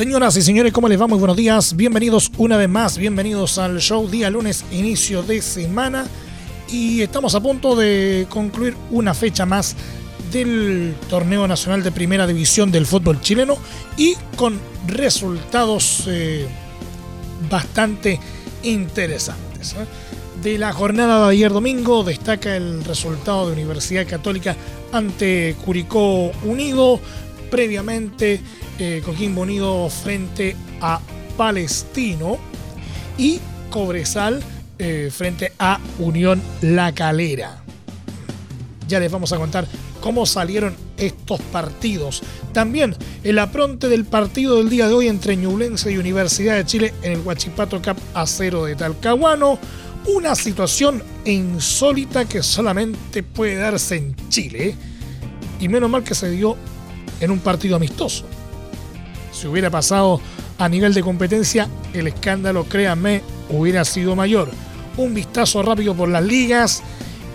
Señoras 0.00 0.34
y 0.38 0.40
señores, 0.40 0.72
¿cómo 0.72 0.88
les 0.88 0.98
va? 0.98 1.06
Muy 1.06 1.18
buenos 1.18 1.36
días. 1.36 1.76
Bienvenidos 1.76 2.32
una 2.38 2.56
vez 2.56 2.70
más, 2.70 2.96
bienvenidos 2.96 3.58
al 3.58 3.80
show 3.82 4.08
día 4.08 4.30
lunes, 4.30 4.64
inicio 4.72 5.22
de 5.22 5.42
semana. 5.42 6.06
Y 6.70 7.02
estamos 7.02 7.34
a 7.34 7.40
punto 7.40 7.76
de 7.76 8.26
concluir 8.30 8.74
una 8.90 9.12
fecha 9.12 9.44
más 9.44 9.76
del 10.32 10.94
torneo 11.10 11.46
nacional 11.46 11.82
de 11.82 11.92
primera 11.92 12.26
división 12.26 12.72
del 12.72 12.86
fútbol 12.86 13.20
chileno 13.20 13.58
y 13.98 14.14
con 14.36 14.58
resultados 14.86 16.04
eh, 16.06 16.46
bastante 17.50 18.18
interesantes. 18.62 19.74
¿eh? 19.74 19.84
De 20.42 20.56
la 20.56 20.72
jornada 20.72 21.26
de 21.26 21.32
ayer 21.32 21.52
domingo 21.52 22.04
destaca 22.04 22.56
el 22.56 22.84
resultado 22.84 23.48
de 23.48 23.52
Universidad 23.52 24.06
Católica 24.06 24.56
ante 24.92 25.56
Curicó 25.62 26.32
Unido. 26.44 26.98
Previamente 27.50 28.40
eh, 28.78 29.02
Coquimbo 29.04 29.42
Unido 29.42 29.88
frente 29.90 30.56
a 30.80 31.00
Palestino 31.36 32.38
y 33.18 33.40
Cobresal 33.70 34.42
eh, 34.78 35.10
frente 35.12 35.52
a 35.58 35.78
Unión 35.98 36.40
La 36.62 36.92
Calera. 36.94 37.62
Ya 38.88 38.98
les 38.98 39.12
vamos 39.12 39.32
a 39.32 39.36
contar 39.36 39.66
cómo 40.00 40.26
salieron 40.26 40.74
estos 40.96 41.40
partidos. 41.40 42.22
También 42.52 42.96
el 43.22 43.38
apronte 43.38 43.88
del 43.88 44.04
partido 44.04 44.56
del 44.56 44.70
día 44.70 44.88
de 44.88 44.94
hoy 44.94 45.08
entre 45.08 45.36
Ñublense 45.36 45.92
y 45.92 45.98
Universidad 45.98 46.56
de 46.56 46.64
Chile 46.64 46.94
en 47.02 47.12
el 47.12 47.20
Huachipato 47.20 47.82
Cup 47.82 47.96
Acero 48.14 48.64
de 48.64 48.76
Talcahuano. 48.76 49.58
Una 50.06 50.34
situación 50.34 51.02
insólita 51.26 52.24
que 52.24 52.42
solamente 52.42 53.22
puede 53.22 53.56
darse 53.56 53.96
en 53.96 54.16
Chile. 54.30 54.74
Y 55.60 55.68
menos 55.68 55.90
mal 55.90 56.02
que 56.02 56.14
se 56.14 56.30
dio 56.30 56.56
en 57.20 57.30
un 57.30 57.38
partido 57.38 57.76
amistoso 57.76 58.24
si 59.40 59.46
hubiera 59.46 59.70
pasado 59.70 60.20
a 60.58 60.68
nivel 60.68 60.92
de 60.92 61.02
competencia, 61.02 61.68
el 61.94 62.06
escándalo, 62.08 62.64
créanme, 62.64 63.22
hubiera 63.48 63.84
sido 63.84 64.14
mayor. 64.14 64.50
Un 64.96 65.14
vistazo 65.14 65.62
rápido 65.62 65.94
por 65.94 66.08
las 66.08 66.22
ligas 66.22 66.82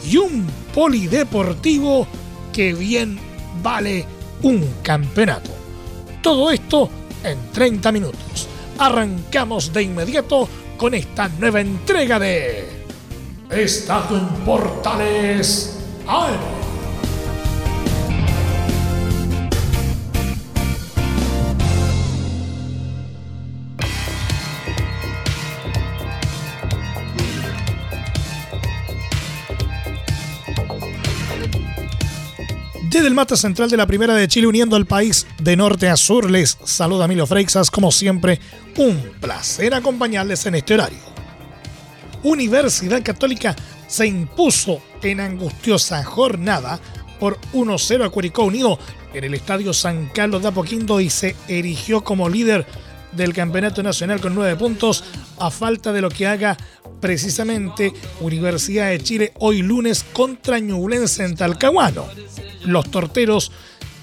y 0.07 0.17
un 0.17 0.45
polideportivo 0.73 2.05
que 2.53 2.73
bien 2.73 3.17
vale 3.63 4.05
un 4.43 4.63
campeonato. 4.83 5.49
Todo 6.21 6.51
esto 6.51 6.89
en 7.23 7.37
30 7.51 7.91
minutos. 7.91 8.47
Arrancamos 8.77 9.73
de 9.73 9.83
inmediato 9.83 10.47
con 10.77 10.93
esta 10.93 11.27
nueva 11.39 11.61
entrega 11.61 12.19
de 12.19 12.69
Estado 13.49 14.17
en 14.17 14.27
Portales. 14.45 15.79
Desde 32.95 33.09
el 33.09 33.13
mate 33.13 33.35
central 33.35 33.69
de 33.69 33.75
la 33.75 33.87
Primera 33.87 34.15
de 34.15 34.25
Chile, 34.25 34.47
uniendo 34.47 34.77
al 34.77 34.85
país 34.85 35.27
de 35.41 35.57
norte 35.57 35.89
a 35.89 35.97
sur, 35.97 36.31
les 36.31 36.57
saluda 36.63 37.09
Milo 37.09 37.27
Freixas. 37.27 37.69
Como 37.69 37.91
siempre, 37.91 38.39
un 38.77 38.97
placer 39.19 39.73
acompañarles 39.73 40.45
en 40.45 40.55
este 40.55 40.75
horario. 40.75 40.99
Universidad 42.23 43.03
Católica 43.03 43.53
se 43.85 44.07
impuso 44.07 44.81
en 45.03 45.19
angustiosa 45.19 46.05
jornada 46.05 46.79
por 47.19 47.37
1-0 47.51 48.05
a 48.05 48.09
Curicó 48.09 48.43
Unido 48.43 48.79
en 49.13 49.25
el 49.25 49.33
Estadio 49.33 49.73
San 49.73 50.05
Carlos 50.13 50.41
de 50.41 50.47
Apoquindo 50.47 51.01
y 51.01 51.09
se 51.09 51.35
erigió 51.49 52.01
como 52.01 52.29
líder 52.29 52.65
del 53.11 53.33
Campeonato 53.33 53.83
Nacional 53.83 54.21
con 54.21 54.33
nueve 54.33 54.55
puntos 54.55 55.03
a 55.37 55.51
falta 55.51 55.91
de 55.91 55.99
lo 55.99 56.09
que 56.09 56.27
haga 56.27 56.55
precisamente 57.01 57.91
Universidad 58.21 58.89
de 58.89 59.01
Chile 59.01 59.33
hoy 59.39 59.63
lunes 59.63 60.05
contra 60.13 60.59
Ñublense 60.59 61.25
en 61.25 61.35
Talcahuano. 61.35 62.05
Los 62.65 62.89
torteros 62.91 63.51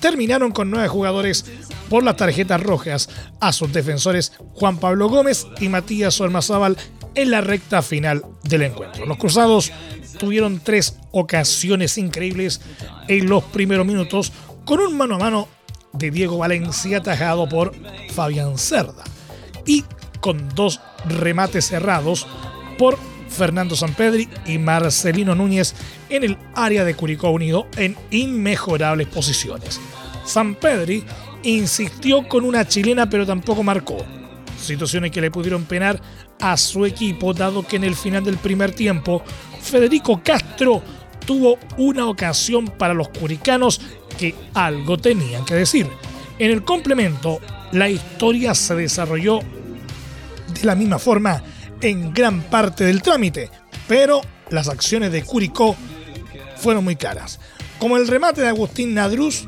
terminaron 0.01 0.51
con 0.51 0.71
nueve 0.71 0.89
jugadores 0.89 1.45
por 1.89 2.03
las 2.03 2.17
tarjetas 2.17 2.61
rojas 2.61 3.09
a 3.41 3.53
sus 3.53 3.73
defensores 3.73 4.33
Juan 4.55 4.79
Pablo 4.79 5.09
Gómez 5.09 5.47
y 5.61 5.69
Matías 5.69 6.21
Olmazábal 6.21 6.77
en 7.15 7.31
la 7.31 7.41
recta 7.41 7.83
final 7.83 8.25
del 8.43 8.63
encuentro. 8.63 9.07
Los 9.07 9.19
cruzados 9.19 9.73
tuvieron 10.19 10.61
tres 10.63 10.99
ocasiones 11.13 11.99
increíbles 11.99 12.61
en 13.09 13.29
los 13.29 13.45
primeros 13.45 13.87
minutos 13.87 14.33
con 14.65 14.81
un 14.81 14.97
mano 14.97 15.17
a 15.17 15.19
mano 15.19 15.49
de 15.93 16.11
Diego 16.11 16.39
Valencia 16.39 16.99
atajado 16.99 17.49
por 17.49 17.73
Fabián 18.13 18.59
Cerda 18.59 19.05
y 19.67 19.85
con 20.21 20.49
dos 20.55 20.81
remates 21.07 21.67
cerrados 21.67 22.27
por 22.79 22.99
Fernando 23.33 23.75
Sampedri 23.75 24.29
y 24.47 24.59
Marcelino 24.59 25.35
Núñez 25.35 25.75
en 26.09 26.25
el 26.25 26.39
área 26.55 26.85
de 26.85 26.95
Curicó 26.95 27.31
Unido 27.31 27.67
en 27.77 27.97
inmejorables 28.11 29.09
posiciones. 29.09 29.81
Sampedri 30.25 31.05
insistió 31.43 32.29
con 32.29 32.45
una 32.45 32.67
chilena 32.67 33.09
pero 33.09 33.27
tampoco 33.27 33.63
marcó. 33.63 33.97
Situaciones 34.61 35.11
que 35.11 35.21
le 35.21 35.31
pudieron 35.31 35.65
penar 35.65 36.01
a 36.41 36.57
su 36.57 36.87
equipo 36.87 37.35
dado 37.35 37.67
que 37.67 37.77
en 37.77 37.85
el 37.85 37.97
final 37.97 38.25
del 38.25 38.37
primer 38.37 38.73
tiempo 38.73 39.23
Federico 39.61 40.21
Castro 40.23 40.83
tuvo 41.27 41.59
una 41.79 42.07
ocasión 42.07 42.67
para 42.67 42.95
los 42.95 43.09
curicanos 43.09 43.81
que 44.19 44.35
algo 44.55 44.99
tenían 44.99 45.45
que 45.45 45.55
decir. 45.55 45.89
En 46.39 46.51
el 46.51 46.65
complemento, 46.65 47.41
la 47.73 47.89
historia 47.89 48.55
se 48.55 48.75
desarrolló 48.75 49.41
de 49.41 50.65
la 50.65 50.75
misma 50.75 50.99
forma 50.99 51.43
en 51.83 52.15
gran 52.15 52.43
parte 52.43 52.85
del 52.85 53.03
trámite, 53.03 53.51
pero 53.87 54.23
las 54.51 54.69
acciones 54.69 55.13
de 55.13 55.23
Curicó 55.23 55.77
fueron 56.57 56.85
muy 56.85 56.97
caras. 56.97 57.41
Como 57.79 57.97
el 57.97 58.09
remate 58.09 58.41
de 58.41 58.49
Agustín 58.49 58.95
Nadruz, 58.95 59.47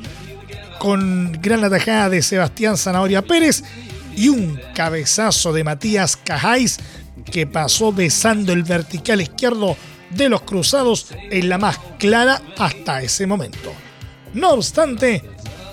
con 0.79 1.33
gran 1.41 1.65
atajada 1.65 2.11
de 2.11 2.21
Sebastián 2.21 2.77
Zanahoria 2.77 3.23
Pérez 3.23 3.63
y 4.17 4.29
un 4.29 4.61
cabezazo 4.75 5.53
de 5.53 5.65
Matías 5.65 6.17
Cajáis 6.17 6.79
que 7.25 7.47
pasó 7.47 7.93
besando 7.93 8.53
el 8.53 8.65
vertical 8.65 9.21
izquierdo 9.21 9.77
de 10.11 10.29
los 10.29 10.43
cruzados 10.43 11.09
en 11.31 11.49
la 11.49 11.59
más 11.59 11.79
clara 11.99 12.43
hasta 12.59 13.03
ese 13.03 13.27
momento. 13.27 13.73
No 14.35 14.51
obstante, 14.51 15.23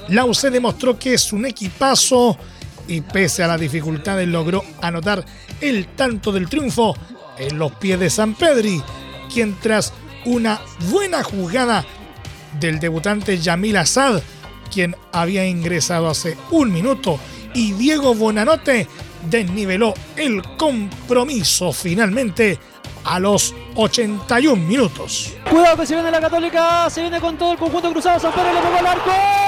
la 0.07 0.25
UC 0.25 0.43
demostró 0.49 0.97
que 0.97 1.15
es 1.15 1.33
un 1.33 1.45
equipazo 1.45 2.37
y 2.87 3.01
pese 3.01 3.43
a 3.43 3.47
las 3.47 3.59
dificultades 3.59 4.27
logró 4.27 4.63
anotar 4.81 5.25
el 5.61 5.87
tanto 5.87 6.31
del 6.31 6.49
triunfo 6.49 6.95
en 7.37 7.57
los 7.57 7.71
pies 7.73 7.99
de 7.99 8.09
San 8.09 8.33
Pedri, 8.33 8.81
quien 9.33 9.57
tras 9.59 9.93
una 10.25 10.59
buena 10.89 11.23
jugada 11.23 11.85
del 12.59 12.79
debutante 12.79 13.37
Yamil 13.37 13.77
Assad, 13.77 14.21
quien 14.71 14.95
había 15.11 15.45
ingresado 15.45 16.09
hace 16.09 16.37
un 16.51 16.71
minuto, 16.71 17.19
y 17.53 17.73
Diego 17.73 18.13
Bonanote 18.13 18.87
desniveló 19.29 19.93
el 20.15 20.41
compromiso 20.57 21.73
finalmente 21.73 22.59
a 23.03 23.19
los 23.19 23.53
81 23.75 24.55
minutos. 24.55 25.33
Cuidado 25.49 25.77
que 25.77 25.85
se 25.85 25.95
viene 25.95 26.11
la 26.11 26.21
Católica, 26.21 26.89
se 26.89 27.01
viene 27.01 27.19
con 27.19 27.37
todo 27.37 27.53
el 27.53 27.57
conjunto 27.57 27.91
cruzado, 27.91 28.19
San 28.19 28.31
Pedro 28.31 28.53
le 28.53 28.61
pegó 28.61 28.77
al 28.77 28.87
arco. 28.87 29.40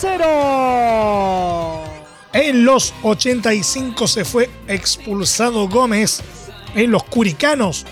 0. 0.00 1.82
En 2.32 2.64
los 2.64 2.94
85 3.02 4.06
se 4.06 4.24
fue 4.24 4.48
expulsado 4.68 5.68
Gómez 5.68 6.22
en 6.74 6.90
los 6.90 7.02
Curicanos 7.04 7.84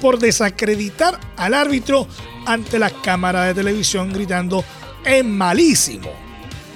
por 0.00 0.18
desacreditar 0.18 1.18
al 1.36 1.54
árbitro 1.54 2.06
ante 2.46 2.78
la 2.78 2.90
cámara 2.90 3.44
de 3.44 3.54
televisión 3.54 4.12
gritando 4.12 4.64
es 5.04 5.24
malísimo. 5.24 6.10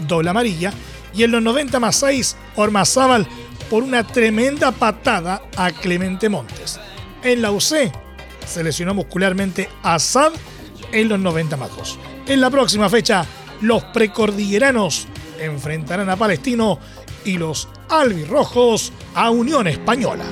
Doble 0.07 0.31
amarilla. 0.31 0.73
Y 1.15 1.25
en 1.25 1.33
los 1.33 1.43
90 1.43 1.81
más 1.81 1.97
6, 1.97 2.37
Ormazábal 2.57 3.27
por 3.69 3.83
una 3.83 4.07
tremenda 4.07 4.73
patada 4.73 5.43
a 5.57 5.71
Clemente 5.71 6.29
Montes. 6.29 6.81
En 7.23 7.43
la 7.43 7.51
UC 7.51 7.93
se 8.47 8.65
lesionó 8.65 8.95
muscularmente 8.95 9.69
a 9.83 9.99
Sad 9.99 10.33
en 10.93 11.09
los 11.09 11.19
90 11.19 11.57
más 11.57 11.77
2. 11.77 11.99
En 12.29 12.41
la 12.41 12.51
próxima 12.51 12.89
fecha, 12.89 13.27
los 13.61 13.85
precordilleranos 13.85 15.07
enfrentarán 15.41 16.11
a 16.11 16.17
Palestino 16.17 16.79
y 17.25 17.39
los 17.39 17.69
albirrojos 17.89 18.93
a 19.15 19.31
Unión 19.31 19.67
Española. 19.67 20.25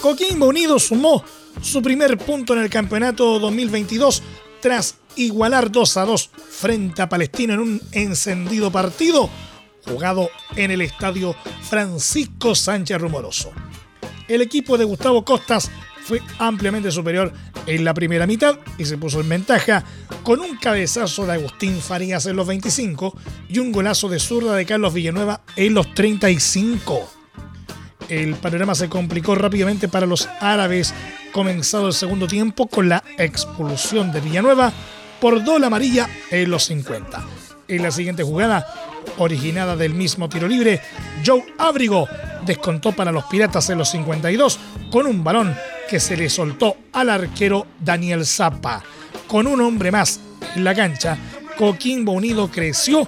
Coquimbo 0.00 0.46
Unido 0.46 0.78
sumó 0.78 1.24
su 1.60 1.82
primer 1.82 2.16
punto 2.16 2.52
en 2.52 2.60
el 2.60 2.70
campeonato 2.70 3.40
2022 3.40 4.22
tras 4.60 4.98
igualar 5.16 5.72
2 5.72 5.96
a 5.96 6.04
2 6.04 6.30
frente 6.48 7.02
a 7.02 7.08
Palestino 7.08 7.54
en 7.54 7.60
un 7.60 7.80
encendido 7.90 8.70
partido 8.70 9.28
jugado 9.86 10.30
en 10.56 10.70
el 10.70 10.80
estadio 10.80 11.34
Francisco 11.62 12.54
Sánchez 12.54 13.00
Rumoroso. 13.00 13.52
El 14.28 14.42
equipo 14.42 14.76
de 14.76 14.84
Gustavo 14.84 15.24
Costas 15.24 15.70
fue 16.02 16.20
ampliamente 16.38 16.90
superior 16.90 17.32
en 17.66 17.84
la 17.84 17.94
primera 17.94 18.26
mitad 18.26 18.58
y 18.78 18.84
se 18.84 18.98
puso 18.98 19.20
en 19.20 19.28
ventaja 19.28 19.84
con 20.22 20.40
un 20.40 20.56
cabezazo 20.56 21.26
de 21.26 21.32
Agustín 21.34 21.80
Farías 21.80 22.26
en 22.26 22.36
los 22.36 22.46
25 22.46 23.16
y 23.48 23.58
un 23.58 23.72
golazo 23.72 24.08
de 24.08 24.20
zurda 24.20 24.54
de 24.54 24.66
Carlos 24.66 24.94
Villanueva 24.94 25.42
en 25.56 25.74
los 25.74 25.92
35 25.94 27.16
el 28.08 28.34
panorama 28.36 28.74
se 28.74 28.88
complicó 28.88 29.34
rápidamente 29.34 29.88
para 29.88 30.06
los 30.06 30.28
árabes, 30.40 30.94
comenzado 31.32 31.88
el 31.88 31.92
segundo 31.92 32.26
tiempo 32.26 32.68
con 32.68 32.88
la 32.88 33.02
expulsión 33.18 34.12
de 34.12 34.20
Villanueva 34.20 34.72
por 35.20 35.42
doble 35.42 35.66
amarilla 35.66 36.08
en 36.30 36.50
los 36.50 36.64
50. 36.64 37.24
En 37.68 37.82
la 37.82 37.90
siguiente 37.90 38.22
jugada, 38.22 38.66
originada 39.18 39.76
del 39.76 39.94
mismo 39.94 40.28
tiro 40.28 40.48
libre, 40.48 40.80
Joe 41.24 41.44
Abrigo 41.58 42.08
descontó 42.44 42.92
para 42.92 43.12
los 43.12 43.24
Piratas 43.24 43.68
en 43.70 43.78
los 43.78 43.90
52 43.90 44.58
con 44.90 45.06
un 45.06 45.24
balón 45.24 45.54
que 45.88 46.00
se 46.00 46.16
le 46.16 46.30
soltó 46.30 46.76
al 46.92 47.10
arquero 47.10 47.66
Daniel 47.80 48.24
Zappa. 48.24 48.82
Con 49.26 49.46
un 49.46 49.60
hombre 49.60 49.90
más 49.90 50.20
en 50.54 50.64
la 50.64 50.74
cancha, 50.74 51.18
Coquimbo 51.56 52.12
Unido 52.12 52.48
creció 52.50 53.06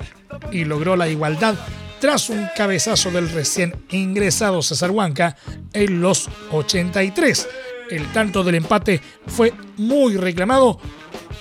y 0.50 0.64
logró 0.64 0.96
la 0.96 1.08
igualdad 1.08 1.54
tras 2.00 2.30
un 2.30 2.48
cabezazo 2.56 3.10
del 3.10 3.30
recién 3.30 3.74
ingresado 3.90 4.62
César 4.62 4.90
Huanca 4.90 5.36
en 5.72 6.00
los 6.00 6.28
83. 6.52 7.48
El 7.90 8.12
tanto 8.12 8.44
del 8.44 8.56
empate 8.56 9.00
fue 9.26 9.52
muy 9.76 10.16
reclamado 10.16 10.78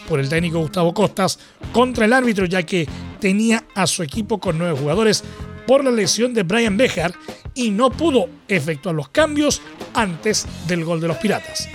por 0.08 0.20
el 0.20 0.30
técnico 0.30 0.60
Gustavo 0.60 0.94
Costas 0.94 1.38
contra 1.72 2.06
el 2.06 2.14
árbitro 2.14 2.46
ya 2.46 2.64
que 2.64 2.88
tenía 3.20 3.64
a 3.76 3.86
su 3.86 4.04
equipo 4.04 4.40
con 4.40 4.58
nueve 4.58 4.78
jugadores 4.80 5.24
por 5.68 5.84
la 5.84 5.92
lesión 5.92 6.34
de 6.34 6.44
Brian 6.44 6.78
Bejar 6.78 7.14
y 7.54 7.72
no 7.72 7.92
pudo 7.92 8.30
efectuar 8.48 8.96
los 8.96 9.10
cambios 9.10 9.62
antes 9.94 10.48
del 10.68 10.86
gol 10.86 11.02
de 11.02 11.10
los 11.10 11.18
Piratas. 11.18 11.68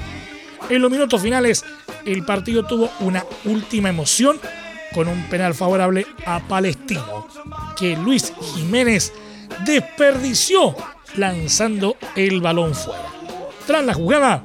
En 0.70 0.80
los 0.80 0.90
minutos 0.90 1.20
finales 1.20 1.64
el 2.04 2.24
partido 2.24 2.64
tuvo 2.64 2.90
una 3.00 3.24
última 3.44 3.90
emoción 3.90 4.40
con 4.94 5.08
un 5.08 5.22
penal 5.24 5.54
favorable 5.54 6.06
a 6.26 6.40
Palestino, 6.40 7.26
que 7.78 7.96
Luis 7.96 8.32
Jiménez 8.54 9.12
desperdició 9.64 10.74
lanzando 11.16 11.96
el 12.16 12.40
balón 12.40 12.74
fuera. 12.74 13.06
Tras 13.66 13.84
la 13.84 13.94
jugada, 13.94 14.44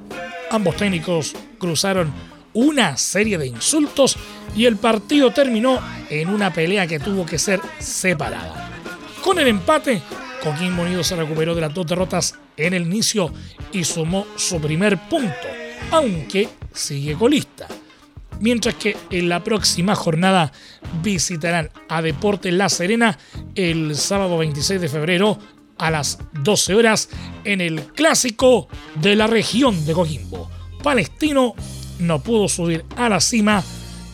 ambos 0.51 0.75
técnicos 0.75 1.35
cruzaron 1.59 2.13
una 2.57 2.97
serie 2.97 3.37
de 3.37 3.45
insultos 3.45 4.17
y 4.55 4.65
el 4.65 4.77
partido 4.77 5.31
terminó 5.31 5.79
en 6.09 6.29
una 6.29 6.51
pelea 6.51 6.87
que 6.87 6.99
tuvo 6.99 7.23
que 7.23 7.37
ser 7.37 7.61
separada. 7.77 8.71
Con 9.23 9.37
el 9.37 9.47
empate, 9.47 10.01
Coquimbo 10.43 10.81
Unido 10.81 11.03
se 11.03 11.15
recuperó 11.15 11.53
de 11.53 11.61
las 11.61 11.73
dos 11.73 11.85
derrotas 11.85 12.33
en 12.55 12.73
el 12.73 12.83
inicio 12.83 13.31
y 13.71 13.83
sumó 13.83 14.25
su 14.35 14.59
primer 14.59 14.97
punto, 15.07 15.47
aunque 15.91 16.49
sigue 16.73 17.13
colista 17.13 17.67
mientras 18.39 18.75
que 18.75 18.95
en 19.09 19.29
la 19.29 19.43
próxima 19.43 19.95
jornada 19.95 20.51
visitarán 21.01 21.71
a 21.89 22.03
Deportes 22.03 22.53
La 22.53 22.69
Serena 22.69 23.17
el 23.55 23.95
sábado 23.95 24.37
26 24.37 24.79
de 24.79 24.89
febrero 24.89 25.39
a 25.77 25.89
las 25.89 26.19
12 26.41 26.75
horas 26.75 27.09
en 27.43 27.61
el 27.61 27.81
clásico 27.93 28.67
de 28.95 29.15
la 29.15 29.25
región 29.25 29.85
de 29.85 29.93
Coquimbo. 29.93 30.51
Palestino 30.83 31.55
no 31.99 32.21
pudo 32.21 32.47
subir 32.47 32.85
a 32.95 33.09
la 33.09 33.19
cima 33.19 33.63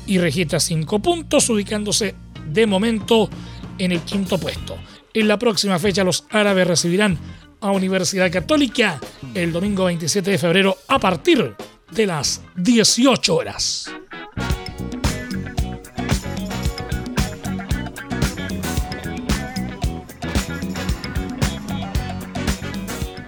y 0.05 0.17
registra 0.17 0.59
5 0.59 0.99
puntos, 0.99 1.49
ubicándose 1.49 2.15
de 2.47 2.67
momento 2.67 3.29
en 3.77 3.91
el 3.91 4.01
quinto 4.01 4.37
puesto. 4.37 4.77
En 5.13 5.27
la 5.27 5.37
próxima 5.37 5.79
fecha 5.79 6.03
los 6.03 6.25
árabes 6.29 6.67
recibirán 6.67 7.17
a 7.61 7.71
Universidad 7.71 8.31
Católica 8.31 8.99
el 9.33 9.51
domingo 9.51 9.85
27 9.85 10.31
de 10.31 10.37
febrero 10.37 10.77
a 10.87 10.99
partir 10.99 11.55
de 11.91 12.05
las 12.05 12.41
18 12.55 13.35
horas. 13.35 13.89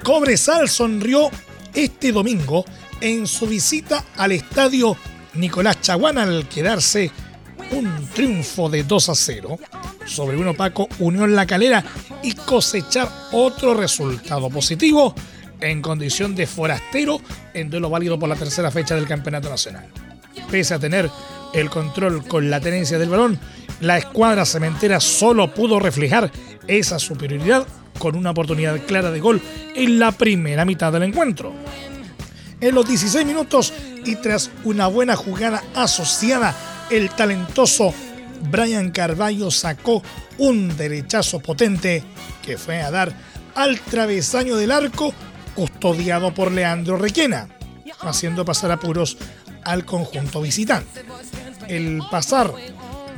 Cobresal 0.04 0.69
sonrió 0.69 1.31
este 1.74 2.12
domingo 2.12 2.63
en 3.06 3.28
su 3.28 3.46
visita 3.46 4.04
al 4.18 4.31
estadio 4.31 4.98
Nicolás 5.36 5.80
Chaguán 5.80 6.18
al 6.18 6.50
quedarse 6.50 7.12
un 7.69 7.88
triunfo 8.16 8.68
de 8.68 8.84
2 8.84 9.10
a 9.10 9.13
0 9.16 9.60
sobre 10.07 10.38
un 10.38 10.48
opaco 10.48 10.90
Unión 10.98 11.36
La 11.36 11.46
Calera 11.46 11.84
y 12.24 12.34
cosechar 12.34 13.07
otro 13.31 13.76
resultado 13.76 14.50
positivo 14.50 15.14
en 15.62 15.83
condición 15.83 16.33
de 16.33 16.47
forastero 16.47 17.21
en 17.54 17.69
duelo 17.69 17.92
válido 17.92 18.18
por 18.18 18.28
la 18.28 18.35
tercera 18.35 18.71
fecha 18.71 18.95
del 18.95 19.07
Campeonato 19.07 19.52
Nacional. 19.52 19.88
Pese 20.50 20.74
a 20.74 20.80
tener 20.80 21.07
el 21.54 21.69
control 21.69 22.28
con 22.28 22.50
la 22.50 22.59
tenencia 22.59 22.97
del 22.97 23.09
balón, 23.09 23.40
la 23.81 24.00
escuadra 24.00 24.45
cementera 24.45 25.00
solo 25.00 25.54
pudo 25.54 25.80
reflejar 25.80 26.31
esa 26.68 26.97
superioridad 26.97 27.68
con 28.00 28.16
una 28.16 28.31
oportunidad 28.31 28.83
clara 28.88 29.12
de 29.12 29.19
gol 29.19 29.40
en 29.76 30.00
la 30.00 30.12
primera 30.12 30.66
mitad 30.66 30.92
del 30.92 31.04
encuentro. 31.04 31.54
En 32.66 32.74
los 32.74 32.88
16 32.88 33.28
minutos 33.28 33.72
y 34.06 34.16
tras 34.16 34.50
una 34.64 34.88
buena 34.88 35.16
jugada 35.16 35.64
asociada, 35.76 36.56
el 36.90 37.12
talentoso 37.12 37.94
Brian 38.50 38.90
Carballo 38.90 39.52
sacó 39.52 40.02
un 40.40 40.76
derechazo 40.76 41.40
potente 41.42 42.04
que 42.42 42.57
fue 42.57 42.81
a 42.81 42.90
dar 42.90 43.14
al 43.54 43.80
travesaño 43.81 44.56
del 44.56 44.72
arco 44.72 45.14
custodiado 45.54 46.34
por 46.34 46.52
Leandro 46.52 46.98
Requena, 46.98 47.50
haciendo 48.00 48.44
pasar 48.44 48.72
apuros 48.72 49.16
al 49.64 49.86
conjunto 49.86 50.42
visitante. 50.42 51.06
El 51.68 52.02
pasar 52.10 52.52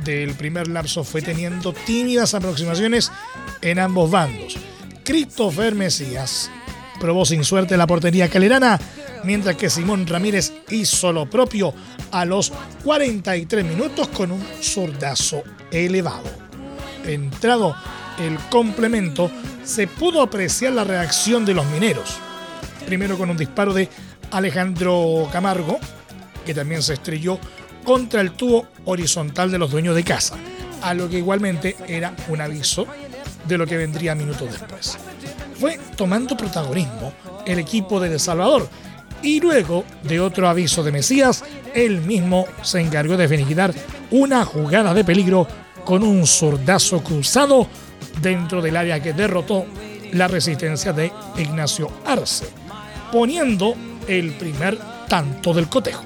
del 0.04 0.34
primer 0.34 0.68
lapso 0.68 1.04
fue 1.04 1.22
teniendo 1.22 1.72
tímidas 1.72 2.34
aproximaciones 2.34 3.10
en 3.62 3.78
ambos 3.78 4.10
bandos. 4.10 4.58
Christopher 5.04 5.74
Mesías 5.74 6.50
probó 7.00 7.24
sin 7.24 7.44
suerte 7.44 7.78
la 7.78 7.86
portería 7.86 8.28
calerana, 8.28 8.78
mientras 9.24 9.56
que 9.56 9.70
Simón 9.70 10.06
Ramírez 10.06 10.52
hizo 10.70 11.12
lo 11.12 11.28
propio 11.28 11.74
a 12.10 12.24
los 12.24 12.52
43 12.84 13.64
minutos 13.64 14.08
con 14.08 14.32
un 14.32 14.44
zurdazo 14.60 15.42
elevado. 15.70 16.30
Entrado 17.04 17.74
el 18.18 18.38
complemento, 18.50 19.30
se 19.64 19.86
pudo 19.86 20.22
apreciar 20.22 20.72
la 20.72 20.84
reacción 20.84 21.44
de 21.44 21.54
los 21.54 21.66
mineros. 21.66 22.16
Primero 22.86 23.16
con 23.16 23.30
un 23.30 23.36
disparo 23.36 23.72
de 23.72 23.88
Alejandro 24.30 25.28
Camargo, 25.30 25.78
que 26.44 26.54
también 26.54 26.82
se 26.82 26.94
estrelló 26.94 27.38
contra 27.84 28.20
el 28.20 28.32
tubo 28.32 28.66
horizontal 28.84 29.50
de 29.50 29.58
los 29.58 29.70
dueños 29.70 29.94
de 29.94 30.04
casa, 30.04 30.36
a 30.82 30.94
lo 30.94 31.08
que 31.08 31.18
igualmente 31.18 31.76
era 31.86 32.14
un 32.28 32.40
aviso 32.40 32.86
de 33.46 33.58
lo 33.58 33.66
que 33.66 33.76
vendría 33.76 34.14
minutos 34.14 34.50
después. 34.50 34.98
Fue 35.58 35.78
tomando 35.96 36.36
protagonismo 36.36 37.12
el 37.46 37.58
equipo 37.58 37.98
de 37.98 38.10
De 38.10 38.18
Salvador 38.18 38.68
y 39.22 39.40
luego 39.40 39.84
de 40.02 40.20
otro 40.20 40.48
aviso 40.48 40.82
de 40.82 40.92
Mesías, 40.92 41.44
él 41.74 42.00
mismo 42.02 42.46
se 42.62 42.80
encargó 42.80 43.16
de 43.16 43.28
finiquitar 43.28 43.74
una 44.10 44.44
jugada 44.44 44.94
de 44.94 45.04
peligro 45.04 45.46
con 45.84 46.02
un 46.02 46.26
zurdazo 46.26 47.02
cruzado 47.02 47.66
dentro 48.20 48.60
del 48.60 48.76
área 48.76 49.02
que 49.02 49.12
derrotó 49.12 49.66
la 50.12 50.28
resistencia 50.28 50.92
de 50.92 51.12
Ignacio 51.36 51.90
Arce, 52.04 52.46
poniendo 53.12 53.74
el 54.06 54.32
primer 54.32 54.78
tanto 55.08 55.52
del 55.52 55.68
cotejo. 55.68 56.04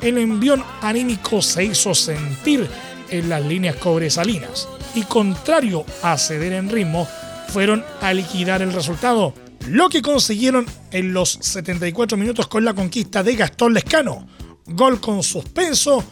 El 0.00 0.18
envión 0.18 0.62
anímico 0.82 1.40
se 1.42 1.64
hizo 1.64 1.94
sentir 1.94 2.68
en 3.10 3.28
las 3.28 3.44
líneas 3.44 3.76
cobresalinas 3.76 4.68
y 4.94 5.02
contrario 5.02 5.84
a 6.02 6.16
ceder 6.18 6.52
en 6.52 6.70
ritmo, 6.70 7.08
fueron 7.48 7.84
a 8.00 8.12
liquidar 8.12 8.62
el 8.62 8.72
resultado, 8.72 9.34
lo 9.68 9.88
que 9.88 10.02
consiguieron 10.02 10.66
en 10.90 11.12
los 11.12 11.38
74 11.40 12.16
minutos 12.18 12.48
con 12.48 12.64
la 12.64 12.74
conquista 12.74 13.22
de 13.22 13.36
Gastón 13.36 13.72
Lescano, 13.72 14.26
gol 14.66 15.00
con 15.00 15.22
suspenso 15.22 16.04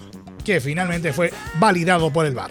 que 0.45 0.61
finalmente 0.61 1.13
fue 1.13 1.33
validado 1.59 2.13
por 2.13 2.27
el 2.27 2.35
VAR. 2.35 2.51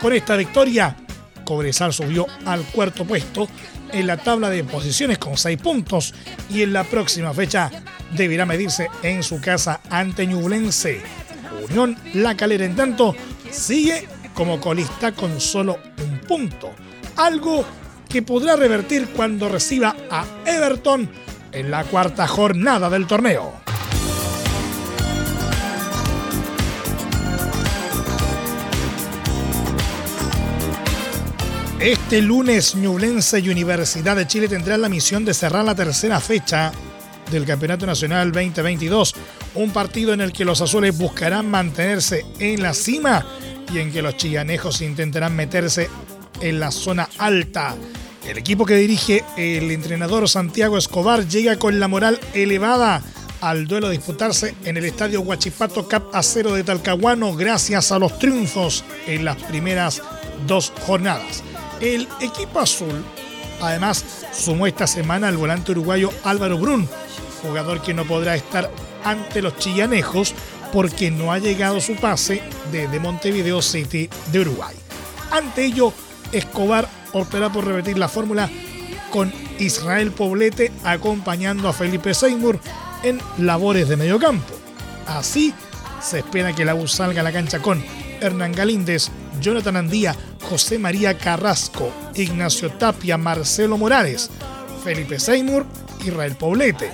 Con 0.00 0.12
esta 0.12 0.36
victoria, 0.36 0.96
Cobresal 1.44 1.92
subió 1.92 2.26
al 2.46 2.64
cuarto 2.64 3.04
puesto 3.04 3.48
en 3.92 4.06
la 4.06 4.16
tabla 4.16 4.50
de 4.50 4.64
posiciones 4.64 5.18
con 5.18 5.36
6 5.36 5.60
puntos 5.60 6.14
y 6.48 6.62
en 6.62 6.72
la 6.72 6.84
próxima 6.84 7.32
fecha 7.32 7.70
deberá 8.16 8.46
medirse 8.46 8.88
en 9.02 9.22
su 9.22 9.40
casa 9.40 9.80
ante 9.90 10.26
Ñublense. 10.26 11.00
Unión 11.68 11.96
La 12.14 12.36
Calera, 12.36 12.64
en 12.64 12.76
tanto, 12.76 13.14
sigue 13.50 14.08
como 14.34 14.60
colista 14.60 15.12
con 15.12 15.40
solo 15.40 15.78
un 16.02 16.18
punto, 16.20 16.72
algo 17.16 17.64
que 18.10 18.22
podrá 18.22 18.56
revertir 18.56 19.08
cuando 19.14 19.48
reciba 19.48 19.96
a 20.10 20.24
Everton 20.44 21.08
en 21.52 21.70
la 21.70 21.84
cuarta 21.84 22.26
jornada 22.26 22.90
del 22.90 23.06
torneo. 23.06 23.52
Este 31.78 32.20
lunes, 32.20 32.74
Ñublense 32.74 33.38
y 33.38 33.48
Universidad 33.48 34.16
de 34.16 34.26
Chile 34.26 34.48
tendrán 34.48 34.82
la 34.82 34.90
misión 34.90 35.24
de 35.24 35.32
cerrar 35.32 35.64
la 35.64 35.74
tercera 35.74 36.20
fecha 36.20 36.72
del 37.30 37.46
Campeonato 37.46 37.86
Nacional 37.86 38.32
2022. 38.32 39.14
Un 39.54 39.70
partido 39.72 40.12
en 40.12 40.20
el 40.20 40.32
que 40.32 40.44
los 40.44 40.60
azules 40.60 40.98
buscarán 40.98 41.50
mantenerse 41.50 42.26
en 42.38 42.62
la 42.62 42.74
cima 42.74 43.24
y 43.72 43.78
en 43.78 43.92
que 43.92 44.02
los 44.02 44.16
chillanejos 44.16 44.82
intentarán 44.82 45.34
meterse 45.34 45.88
en 46.40 46.60
la 46.60 46.70
zona 46.70 47.08
alta. 47.18 47.76
El 48.30 48.38
equipo 48.38 48.64
que 48.64 48.76
dirige 48.76 49.24
el 49.36 49.72
entrenador 49.72 50.28
Santiago 50.28 50.78
Escobar 50.78 51.26
llega 51.26 51.58
con 51.58 51.80
la 51.80 51.88
moral 51.88 52.20
elevada 52.32 53.02
al 53.40 53.66
duelo 53.66 53.88
a 53.88 53.90
disputarse 53.90 54.54
en 54.62 54.76
el 54.76 54.84
estadio 54.84 55.20
Huachipato 55.22 55.88
Cap 55.88 56.14
Acero 56.14 56.52
de 56.52 56.62
Talcahuano 56.62 57.34
gracias 57.34 57.90
a 57.90 57.98
los 57.98 58.20
triunfos 58.20 58.84
en 59.08 59.24
las 59.24 59.36
primeras 59.42 60.00
dos 60.46 60.72
jornadas. 60.86 61.42
El 61.80 62.06
equipo 62.20 62.60
azul 62.60 63.04
además 63.60 64.04
sumó 64.32 64.68
esta 64.68 64.86
semana 64.86 65.26
al 65.26 65.36
volante 65.36 65.72
uruguayo 65.72 66.12
Álvaro 66.22 66.56
Brun, 66.56 66.88
jugador 67.42 67.82
que 67.82 67.94
no 67.94 68.04
podrá 68.04 68.36
estar 68.36 68.70
ante 69.02 69.42
los 69.42 69.56
chillanejos 69.56 70.34
porque 70.72 71.10
no 71.10 71.32
ha 71.32 71.40
llegado 71.40 71.80
su 71.80 71.96
pase 71.96 72.42
desde 72.70 73.00
Montevideo 73.00 73.60
City 73.60 74.08
de 74.30 74.38
Uruguay. 74.38 74.76
Ante 75.32 75.64
ello, 75.64 75.92
Escobar 76.30 76.99
optará 77.12 77.50
por 77.50 77.66
repetir 77.66 77.98
la 77.98 78.08
fórmula 78.08 78.50
con 79.10 79.32
Israel 79.58 80.12
Poblete 80.12 80.72
acompañando 80.84 81.68
a 81.68 81.72
Felipe 81.72 82.14
Seymour 82.14 82.58
en 83.02 83.20
labores 83.38 83.88
de 83.88 83.96
mediocampo. 83.96 84.54
Así, 85.06 85.52
se 86.00 86.18
espera 86.18 86.54
que 86.54 86.64
la 86.64 86.74
U 86.74 86.86
salga 86.86 87.20
a 87.20 87.24
la 87.24 87.32
cancha 87.32 87.60
con 87.60 87.82
Hernán 88.20 88.52
Galíndez, 88.52 89.10
Jonathan 89.40 89.76
Andía, 89.76 90.14
José 90.42 90.78
María 90.78 91.16
Carrasco, 91.18 91.92
Ignacio 92.14 92.70
Tapia, 92.72 93.16
Marcelo 93.16 93.76
Morales, 93.78 94.30
Felipe 94.84 95.18
Seymour, 95.18 95.66
Israel 96.04 96.36
Poblete, 96.36 96.90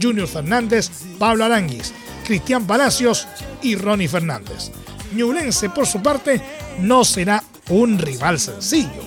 Junior 0.00 0.28
Fernández, 0.28 0.90
Pablo 1.18 1.44
Aranguis, 1.44 1.92
Cristian 2.24 2.66
Palacios 2.66 3.26
y 3.62 3.76
Ronnie 3.76 4.08
Fernández. 4.08 4.70
Ñublense, 5.14 5.70
por 5.70 5.86
su 5.86 6.02
parte, 6.02 6.40
no 6.80 7.04
será 7.04 7.42
un 7.70 7.98
rival 7.98 8.38
sencillo, 8.38 9.02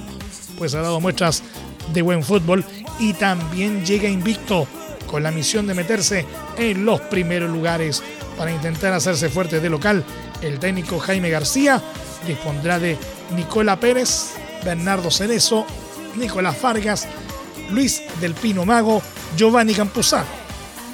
pues 0.61 0.75
ha 0.75 0.81
dado 0.83 1.01
muestras 1.01 1.41
de 1.91 2.03
buen 2.03 2.23
fútbol 2.23 2.63
y 2.99 3.13
también 3.13 3.83
llega 3.83 4.07
invicto 4.07 4.67
con 5.07 5.23
la 5.23 5.31
misión 5.31 5.65
de 5.65 5.73
meterse 5.73 6.23
en 6.55 6.85
los 6.85 7.01
primeros 7.01 7.49
lugares 7.49 8.03
para 8.37 8.51
intentar 8.51 8.93
hacerse 8.93 9.29
fuerte 9.29 9.59
de 9.59 9.71
local. 9.71 10.03
El 10.39 10.59
técnico 10.59 10.99
Jaime 10.99 11.31
García 11.31 11.81
dispondrá 12.27 12.77
de 12.77 12.95
Nicola 13.35 13.79
Pérez, 13.79 14.33
Bernardo 14.63 15.09
Cerezo, 15.09 15.65
Nicolás 16.15 16.61
Vargas, 16.61 17.07
Luis 17.71 18.03
del 18.19 18.35
Pino 18.35 18.63
Mago, 18.63 19.01
Giovanni 19.35 19.73
Campuzano, 19.73 20.29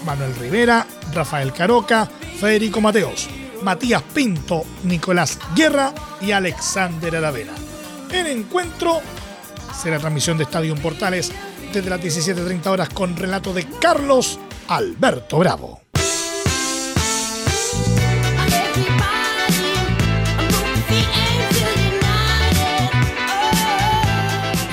Manuel 0.05 0.33
Rivera, 0.35 0.87
Rafael 1.13 1.51
Caroca, 1.51 2.09
Federico 2.39 2.79
Mateos, 2.79 3.27
Matías 3.63 4.01
Pinto, 4.13 4.63
Nicolás 4.85 5.37
Guerra 5.53 5.93
y 6.21 6.31
Alexander 6.31 7.17
Aravena. 7.17 7.51
El 8.13 8.27
encuentro 8.27 9.01
será 9.77 9.99
transmisión 9.99 10.37
de 10.37 10.43
Estadio 10.43 10.75
Portales 10.75 11.31
desde 11.71 11.89
las 11.89 12.01
17.30 12.01 12.67
horas 12.67 12.89
con 12.89 13.15
relato 13.15 13.53
de 13.53 13.65
Carlos 13.79 14.39
Alberto 14.67 15.39
Bravo. 15.39 15.81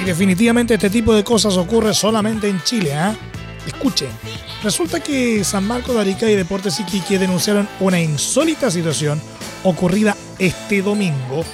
definitivamente 0.05 0.75
este 0.75 0.91
tipo 0.91 1.15
de 1.15 1.25
cosas 1.25 1.57
ocurre 1.57 1.95
solamente 1.95 2.49
en 2.49 2.63
Chile. 2.63 2.93
¿eh? 2.93 3.17
Escuchen, 3.67 4.11
resulta 4.63 5.01
que 5.01 5.43
San 5.45 5.67
Marcos 5.67 5.95
de 5.95 6.01
Arica 6.03 6.31
y 6.31 6.37
Deportes 6.37 6.79
Iquique 6.81 7.19
denunciaron 7.19 7.69
una 7.81 8.01
insólita 8.01 8.71
situación 8.71 9.21
ocurrida 9.63 10.15
este 10.39 10.83
domingo, 10.83 11.45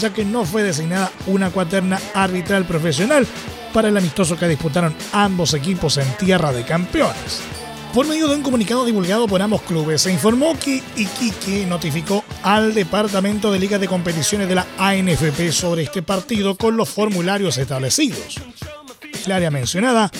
ya 0.00 0.12
que 0.12 0.24
no 0.24 0.44
fue 0.44 0.62
designada 0.62 1.10
una 1.26 1.50
cuaterna 1.50 2.00
arbitral 2.14 2.64
profesional 2.64 3.26
para 3.72 3.88
el 3.88 3.96
amistoso 3.96 4.36
que 4.36 4.48
disputaron 4.48 4.94
ambos 5.12 5.54
equipos 5.54 5.98
en 5.98 6.10
tierra 6.16 6.52
de 6.52 6.64
campeones. 6.64 7.42
Por 7.92 8.06
medio 8.06 8.28
de 8.28 8.36
un 8.36 8.42
comunicado 8.42 8.84
divulgado 8.84 9.26
por 9.26 9.40
ambos 9.40 9.62
clubes, 9.62 10.02
se 10.02 10.12
informó 10.12 10.54
que 10.58 10.82
Iquique 10.96 11.64
notificó 11.66 12.24
al 12.42 12.74
Departamento 12.74 13.50
de 13.50 13.58
Liga 13.58 13.78
de 13.78 13.88
Competiciones 13.88 14.48
de 14.48 14.54
la 14.54 14.66
ANFP 14.78 15.50
sobre 15.50 15.84
este 15.84 16.02
partido 16.02 16.56
con 16.56 16.76
los 16.76 16.90
formularios 16.90 17.56
establecidos. 17.56 18.36
El 19.24 19.32
área 19.32 19.50
mencionada 19.50 20.10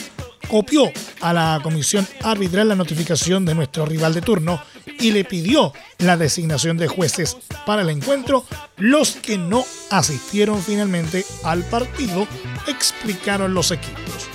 copió 0.48 0.90
a 1.20 1.32
la 1.32 1.60
comisión 1.62 2.06
arbitral 2.22 2.68
la 2.68 2.74
notificación 2.74 3.44
de 3.44 3.54
nuestro 3.54 3.86
rival 3.86 4.14
de 4.14 4.22
turno 4.22 4.60
y 4.98 5.10
le 5.12 5.24
pidió 5.24 5.72
la 5.98 6.16
designación 6.16 6.76
de 6.76 6.88
jueces 6.88 7.36
para 7.64 7.82
el 7.82 7.90
encuentro. 7.90 8.44
Los 8.76 9.12
que 9.12 9.38
no 9.38 9.64
asistieron 9.90 10.62
finalmente 10.62 11.24
al 11.44 11.64
partido 11.64 12.26
explicaron 12.66 13.54
los 13.54 13.70
equipos. 13.70 14.28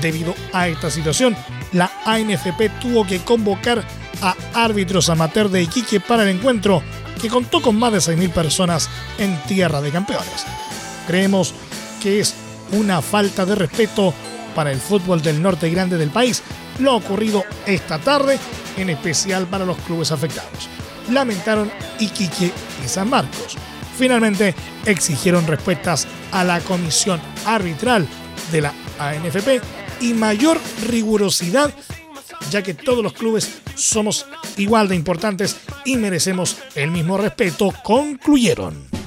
Debido 0.00 0.34
a 0.52 0.68
esta 0.68 0.90
situación, 0.90 1.36
la 1.72 1.90
ANFP 2.04 2.70
tuvo 2.80 3.06
que 3.06 3.18
convocar 3.20 3.84
a 4.22 4.34
árbitros 4.54 5.10
amateur 5.10 5.48
de 5.48 5.62
Iquique 5.62 6.00
para 6.00 6.22
el 6.22 6.30
encuentro, 6.30 6.82
que 7.20 7.28
contó 7.28 7.60
con 7.60 7.76
más 7.76 7.92
de 7.92 7.98
6.000 7.98 8.30
personas 8.30 8.88
en 9.18 9.36
tierra 9.42 9.80
de 9.80 9.90
campeones. 9.90 10.46
Creemos 11.06 11.54
que 12.02 12.20
es 12.20 12.34
una 12.72 13.02
falta 13.02 13.44
de 13.44 13.54
respeto 13.54 14.14
para 14.58 14.72
el 14.72 14.80
fútbol 14.80 15.22
del 15.22 15.40
norte 15.40 15.70
grande 15.70 15.96
del 15.96 16.10
país 16.10 16.42
lo 16.80 16.96
ocurrido 16.96 17.44
esta 17.64 18.00
tarde, 18.00 18.40
en 18.76 18.90
especial 18.90 19.46
para 19.46 19.64
los 19.64 19.76
clubes 19.76 20.10
afectados. 20.10 20.68
Lamentaron 21.12 21.70
Iquique 22.00 22.50
y 22.84 22.88
San 22.88 23.08
Marcos. 23.08 23.56
Finalmente 23.96 24.56
exigieron 24.84 25.46
respuestas 25.46 26.08
a 26.32 26.42
la 26.42 26.58
comisión 26.58 27.20
arbitral 27.46 28.08
de 28.50 28.62
la 28.62 28.74
ANFP 28.98 29.60
y 30.00 30.12
mayor 30.14 30.58
rigurosidad, 30.88 31.72
ya 32.50 32.60
que 32.60 32.74
todos 32.74 33.04
los 33.04 33.12
clubes 33.12 33.60
somos 33.76 34.26
igual 34.56 34.88
de 34.88 34.96
importantes 34.96 35.56
y 35.84 35.94
merecemos 35.98 36.56
el 36.74 36.90
mismo 36.90 37.16
respeto, 37.16 37.72
concluyeron. 37.84 38.97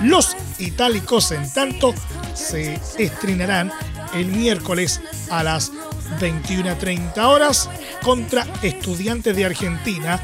Los 0.00 0.36
itálicos, 0.58 1.30
en 1.32 1.50
tanto, 1.52 1.94
se 2.34 2.78
estrenarán 2.98 3.72
el 4.14 4.26
miércoles 4.26 5.00
a 5.30 5.42
las 5.42 5.72
21.30 6.20 7.18
horas 7.24 7.68
contra 8.02 8.46
Estudiantes 8.62 9.34
de 9.34 9.44
Argentina, 9.44 10.20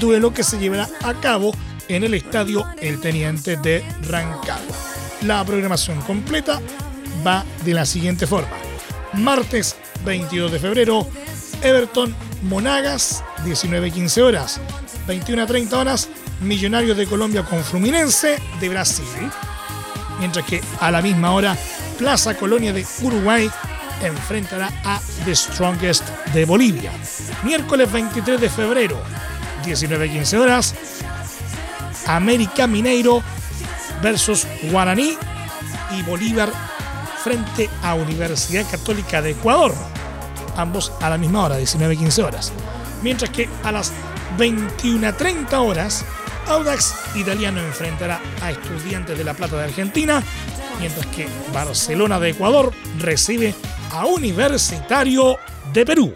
duelo 0.00 0.32
que 0.32 0.42
se 0.42 0.58
llevará 0.58 0.88
a 1.02 1.14
cabo 1.14 1.52
en 1.88 2.04
el 2.04 2.14
estadio 2.14 2.66
El 2.80 3.00
Teniente 3.00 3.56
de 3.56 3.84
Rancagua. 4.02 4.76
La 5.22 5.44
programación 5.44 6.00
completa 6.02 6.60
va 7.26 7.44
de 7.64 7.74
la 7.74 7.86
siguiente 7.86 8.26
forma. 8.26 8.56
Martes 9.14 9.76
22 10.04 10.52
de 10.52 10.58
febrero, 10.58 11.06
Everton 11.62 12.14
Monagas, 12.42 13.24
19.15 13.44 14.22
horas. 14.22 14.60
21.30 15.06 15.72
horas, 15.72 16.08
Millonarios 16.40 16.96
de 16.96 17.06
Colombia 17.06 17.44
con 17.44 17.62
Fluminense 17.64 18.38
de 18.60 18.68
Brasil. 18.68 19.06
Mientras 20.18 20.44
que 20.44 20.60
a 20.80 20.90
la 20.90 21.00
misma 21.00 21.32
hora, 21.32 21.56
Plaza 21.98 22.36
Colonia 22.36 22.72
de 22.72 22.84
Uruguay 23.02 23.50
enfrentará 24.02 24.70
a 24.84 25.00
The 25.24 25.34
Strongest 25.34 26.08
de 26.34 26.44
Bolivia. 26.44 26.92
Miércoles 27.42 27.90
23 27.90 28.40
de 28.40 28.50
febrero, 28.50 28.98
19.15 29.64 30.38
horas, 30.38 30.74
América 32.06 32.66
Mineiro 32.66 33.22
versus 34.02 34.46
Guaraní 34.70 35.16
y 35.96 36.02
Bolívar 36.02 36.50
frente 37.22 37.68
a 37.82 37.94
Universidad 37.94 38.68
Católica 38.70 39.22
de 39.22 39.30
Ecuador. 39.30 39.74
Ambos 40.56 40.92
a 41.00 41.10
la 41.10 41.18
misma 41.18 41.44
hora, 41.44 41.58
19.15 41.60 42.24
horas. 42.24 42.52
Mientras 43.02 43.30
que 43.30 43.48
a 43.62 43.72
las 43.72 43.92
21.30 44.38 45.52
horas, 45.54 46.04
Audax 46.48 46.94
Italiano 47.16 47.60
enfrentará 47.60 48.20
a 48.40 48.50
Estudiantes 48.50 49.18
de 49.18 49.24
La 49.24 49.34
Plata 49.34 49.56
de 49.56 49.64
Argentina, 49.64 50.22
mientras 50.78 51.06
que 51.06 51.28
Barcelona 51.52 52.20
de 52.20 52.30
Ecuador 52.30 52.72
recibe 52.98 53.54
a 53.90 54.06
Universitario 54.06 55.38
de 55.72 55.84
Perú. 55.84 56.12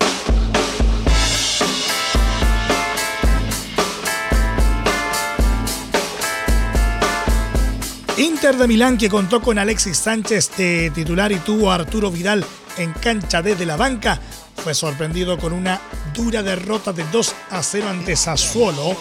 Inter 8.21 8.55
de 8.55 8.69
Milán, 8.69 8.99
que 8.99 9.09
contó 9.09 9.41
con 9.41 9.59
Alexis 9.59 9.97
Sánchez 9.97 10.55
de 10.59 10.93
titular 10.95 11.33
y 11.33 11.37
tuvo 11.37 11.73
a 11.73 11.77
Arturo 11.77 12.11
Vidal 12.11 12.45
en 12.77 12.93
cancha 12.93 13.41
desde 13.41 13.65
la 13.65 13.77
banca, 13.77 14.21
fue 14.57 14.75
sorprendido 14.75 15.39
con 15.39 15.55
una 15.55 15.81
dura 16.13 16.43
derrota 16.43 16.93
de 16.93 17.03
2 17.11 17.35
a 17.49 17.63
0 17.63 17.89
ante 17.89 18.17
Sassuolo 18.17 18.95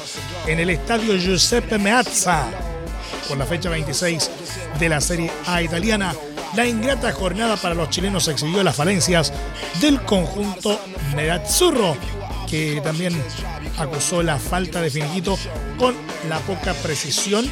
en 0.47 0.60
el 0.60 0.69
estadio 0.69 1.17
Giuseppe 1.17 1.77
Meazza. 1.77 2.45
Por 3.27 3.38
la 3.38 3.45
fecha 3.45 3.69
26 3.69 4.32
de 4.79 4.88
la 4.88 5.01
Serie 5.01 5.29
A 5.47 5.62
italiana, 5.62 6.15
la 6.55 6.65
ingrata 6.65 7.12
jornada 7.12 7.58
para 7.58 7.75
los 7.75 7.89
chilenos 7.89 8.25
exhibió 8.29 8.63
las 8.63 8.77
falencias 8.77 9.34
del 9.82 10.01
conjunto 10.03 10.79
Nerazzurro, 11.13 11.97
que 12.49 12.79
también 12.82 13.21
acusó 13.77 14.23
la 14.23 14.39
falta 14.39 14.79
de 14.79 14.89
finiquito 14.89 15.38
con 15.77 15.93
la 16.29 16.39
poca 16.39 16.73
precisión 16.73 17.49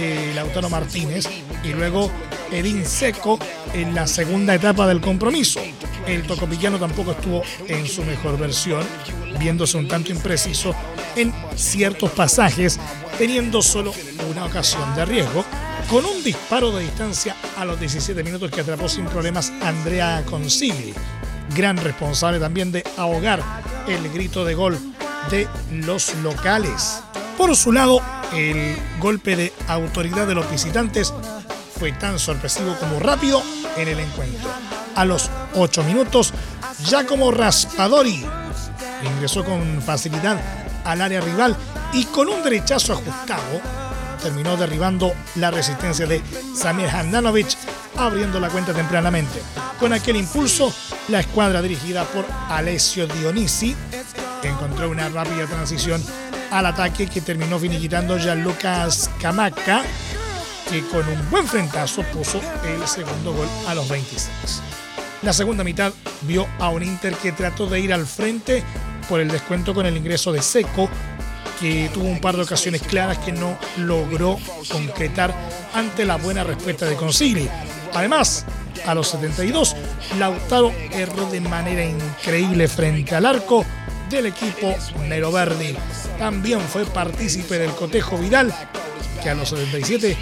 de 0.00 0.34
Lautaro 0.34 0.70
Martínez 0.70 1.26
y 1.62 1.68
luego 1.68 2.10
Edín 2.50 2.86
Seco 2.86 3.38
en 3.74 3.94
la 3.94 4.06
segunda 4.06 4.54
etapa 4.54 4.86
del 4.86 5.00
compromiso. 5.00 5.60
El 6.06 6.22
tocopillano 6.22 6.78
tampoco 6.78 7.12
estuvo 7.12 7.42
en 7.68 7.86
su 7.86 8.02
mejor 8.04 8.38
versión, 8.38 8.82
viéndose 9.38 9.76
un 9.76 9.88
tanto 9.88 10.10
impreciso 10.10 10.74
en 11.16 11.32
ciertos 11.54 12.10
pasajes, 12.12 12.80
teniendo 13.18 13.60
solo 13.60 13.92
una 14.30 14.46
ocasión 14.46 14.94
de 14.94 15.04
riesgo, 15.04 15.44
con 15.90 16.04
un 16.04 16.22
disparo 16.22 16.70
de 16.72 16.84
distancia 16.84 17.36
a 17.58 17.64
los 17.64 17.78
17 17.78 18.22
minutos 18.24 18.50
que 18.50 18.62
atrapó 18.62 18.88
sin 18.88 19.04
problemas 19.06 19.52
Andrea 19.62 20.22
Consigli, 20.24 20.94
gran 21.54 21.76
responsable 21.76 22.40
también 22.40 22.72
de 22.72 22.84
ahogar 22.96 23.42
el 23.86 24.10
grito 24.10 24.44
de 24.44 24.54
gol 24.54 24.78
de 25.30 25.46
los 25.72 26.14
locales. 26.16 27.02
Por 27.36 27.54
su 27.56 27.72
lado, 27.72 28.00
el 28.34 28.76
golpe 28.98 29.36
de 29.36 29.52
autoridad 29.68 30.26
de 30.26 30.34
los 30.34 30.50
visitantes 30.50 31.12
fue 31.78 31.92
tan 31.92 32.18
sorpresivo 32.18 32.76
como 32.78 33.00
rápido 33.00 33.42
en 33.76 33.88
el 33.88 34.00
encuentro. 34.00 34.50
A 34.94 35.04
los 35.04 35.30
8 35.54 35.82
minutos, 35.84 36.32
Giacomo 36.84 37.30
Raspadori 37.30 38.24
ingresó 39.04 39.44
con 39.44 39.80
facilidad 39.82 40.38
al 40.84 41.00
área 41.00 41.20
rival 41.20 41.56
y 41.92 42.04
con 42.04 42.28
un 42.28 42.42
derechazo 42.42 42.92
ajustado 42.92 43.60
terminó 44.22 44.56
derribando 44.56 45.14
la 45.36 45.50
resistencia 45.50 46.06
de 46.06 46.22
Samir 46.54 46.88
Handanovic, 46.88 47.56
abriendo 47.96 48.38
la 48.38 48.50
cuenta 48.50 48.74
tempranamente. 48.74 49.40
Con 49.78 49.92
aquel 49.92 50.16
impulso, 50.16 50.72
la 51.08 51.20
escuadra 51.20 51.62
dirigida 51.62 52.04
por 52.04 52.26
Alessio 52.48 53.06
Dionisi 53.06 53.74
encontró 54.42 54.90
una 54.90 55.08
rápida 55.08 55.46
transición 55.46 56.02
al 56.50 56.66
ataque 56.66 57.06
que 57.06 57.20
terminó 57.20 57.58
finiquitando 57.58 58.18
Lucas 58.36 59.10
Camaca 59.20 59.82
que 60.70 60.86
con 60.86 61.06
un 61.08 61.30
buen 61.30 61.46
frentazo 61.46 62.02
puso 62.04 62.40
el 62.64 62.86
segundo 62.86 63.32
gol 63.32 63.48
a 63.66 63.74
los 63.74 63.88
26. 63.88 64.62
La 65.22 65.32
segunda 65.32 65.64
mitad 65.64 65.92
vio 66.22 66.46
a 66.60 66.70
un 66.70 66.82
Inter 66.82 67.14
que 67.14 67.32
trató 67.32 67.66
de 67.66 67.80
ir 67.80 67.92
al 67.92 68.06
frente 68.06 68.62
por 69.08 69.20
el 69.20 69.28
descuento 69.28 69.74
con 69.74 69.84
el 69.84 69.96
ingreso 69.96 70.32
de 70.32 70.40
Seco, 70.40 70.88
que 71.58 71.90
tuvo 71.92 72.04
un 72.04 72.20
par 72.20 72.36
de 72.36 72.42
ocasiones 72.42 72.82
claras 72.82 73.18
que 73.18 73.32
no 73.32 73.58
logró 73.78 74.38
concretar 74.70 75.34
ante 75.74 76.04
la 76.04 76.16
buena 76.16 76.44
respuesta 76.44 76.86
de 76.86 76.94
Consigli. 76.94 77.48
Además, 77.92 78.46
a 78.86 78.94
los 78.94 79.08
72, 79.08 79.74
Lautaro 80.18 80.72
erró 80.92 81.28
de 81.30 81.40
manera 81.40 81.84
increíble 81.84 82.68
frente 82.68 83.16
al 83.16 83.26
arco 83.26 83.64
del 84.08 84.26
equipo 84.26 84.74
Nero 85.08 85.32
Verdi. 85.32 85.76
También 86.20 86.60
fue 86.60 86.84
partícipe 86.84 87.58
del 87.58 87.70
cotejo 87.70 88.18
Vidal, 88.18 88.54
que 89.22 89.30
a 89.30 89.34
los 89.34 89.48
77 89.48 90.14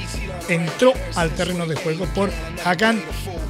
entró 0.48 0.92
al 1.16 1.30
terreno 1.30 1.66
de 1.66 1.74
juego 1.74 2.06
por 2.14 2.30
Hakan 2.64 3.02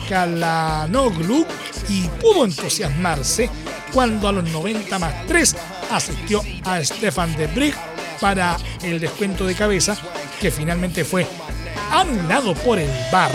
Kalanoglu 0.09 1.45
y 1.91 2.09
pudo 2.23 2.47
entusiasmarse 2.47 3.51
cuando 3.93 4.29
a 4.29 4.33
los 4.33 4.51
90 4.51 4.99
más 4.99 5.27
3 5.27 5.57
asistió 5.91 6.41
a 6.65 6.83
Stefan 6.83 7.37
de 7.37 7.49
Brig 7.49 7.75
para 8.19 8.57
el 8.83 8.99
descuento 8.99 9.45
de 9.45 9.55
cabeza 9.55 9.95
que 10.41 10.51
finalmente 10.51 11.05
fue 11.05 11.27
anulado 11.91 12.55
por 12.55 12.79
el 12.79 12.91
VAR 13.13 13.33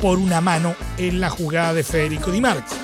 por 0.00 0.18
una 0.18 0.40
mano 0.40 0.74
en 0.96 1.20
la 1.20 1.28
jugada 1.28 1.74
de 1.74 1.84
Federico 1.84 2.30
Di 2.30 2.40
Marco. 2.40 2.74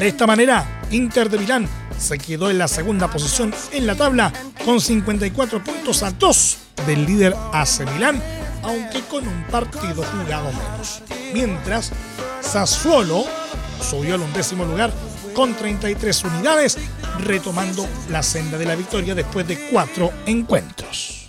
De 0.00 0.08
esta 0.08 0.26
manera, 0.26 0.82
Inter 0.90 1.30
de 1.30 1.38
Milán 1.38 1.68
se 1.96 2.18
quedó 2.18 2.50
en 2.50 2.58
la 2.58 2.66
segunda 2.66 3.08
posición 3.08 3.54
en 3.72 3.86
la 3.86 3.94
tabla 3.94 4.32
con 4.66 4.80
54 4.80 5.62
puntos 5.62 6.02
a 6.02 6.10
2 6.10 6.58
del 6.88 7.06
líder 7.06 7.34
AC 7.52 7.88
Milán 7.94 8.20
aunque 8.64 9.00
con 9.02 9.26
un 9.26 9.44
partido 9.44 10.02
jugado 10.02 10.50
menos. 10.50 11.02
Mientras, 11.32 11.92
Sassuolo 12.40 13.24
subió 13.80 14.16
al 14.16 14.22
undécimo 14.22 14.64
lugar 14.64 14.92
con 15.34 15.54
33 15.54 16.24
unidades, 16.24 16.78
retomando 17.20 17.86
la 18.10 18.24
senda 18.24 18.58
de 18.58 18.64
la 18.64 18.74
victoria 18.74 19.14
después 19.14 19.46
de 19.46 19.56
cuatro 19.70 20.12
encuentros. 20.26 21.28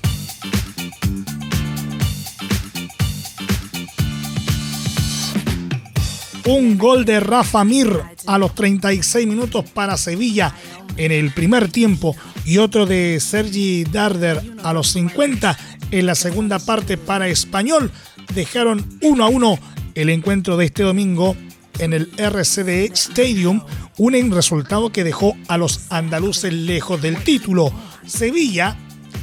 Un 6.45 6.78
gol 6.78 7.06
de 7.06 7.19
Rafa 7.19 7.63
Mir 7.63 8.02
a 8.26 8.38
los 8.39 8.56
36 8.56 9.28
minutos 9.28 9.69
para 9.69 9.95
Sevilla 9.95 10.56
en 10.95 11.12
el 11.12 11.32
primer 11.34 11.69
tiempo 11.69 12.15
y 12.48 12.60
otro 12.60 12.86
de 12.86 13.20
Sergi 13.20 13.84
Darder 13.84 14.42
a 14.64 14.72
los 14.72 14.88
50 14.94 15.58
en 15.92 16.06
la 16.06 16.16
segunda 16.16 16.60
parte 16.60 16.98
para 16.98 17.28
Español 17.28 17.92
dejaron 18.34 18.98
1 19.02 19.24
a 19.24 19.28
1 19.28 19.60
el 19.96 20.10
encuentro 20.10 20.56
de 20.56 20.66
este 20.66 20.84
domingo 20.84 21.36
en 21.80 21.94
el 21.94 22.10
RCD 22.18 22.92
Stadium, 22.94 23.62
un 23.98 24.32
resultado 24.32 24.92
que 24.92 25.04
dejó 25.04 25.36
a 25.48 25.58
los 25.58 25.92
andaluces 25.92 26.54
lejos 26.54 27.02
del 27.02 27.18
título. 27.24 27.72
Sevilla 28.06 28.78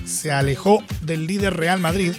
se 0.05 0.31
alejó 0.31 0.85
del 1.01 1.27
líder 1.27 1.57
Real 1.57 1.81
Madrid, 1.81 2.13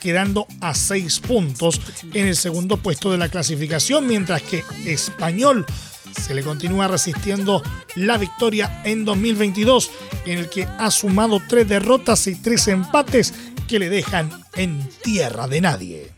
quedando 0.00 0.46
a 0.60 0.74
seis 0.74 1.18
puntos 1.18 1.80
en 2.14 2.28
el 2.28 2.36
segundo 2.36 2.76
puesto 2.76 3.10
de 3.10 3.18
la 3.18 3.28
clasificación, 3.28 4.06
mientras 4.06 4.42
que 4.42 4.62
Español 4.86 5.66
se 6.14 6.34
le 6.34 6.42
continúa 6.42 6.88
resistiendo 6.88 7.62
la 7.96 8.18
victoria 8.18 8.82
en 8.84 9.04
2022, 9.04 9.90
en 10.26 10.38
el 10.38 10.48
que 10.48 10.64
ha 10.64 10.90
sumado 10.90 11.40
tres 11.48 11.68
derrotas 11.68 12.26
y 12.26 12.34
tres 12.36 12.68
empates 12.68 13.34
que 13.68 13.78
le 13.78 13.88
dejan 13.88 14.30
en 14.54 14.88
tierra 15.02 15.48
de 15.48 15.60
nadie. 15.60 16.12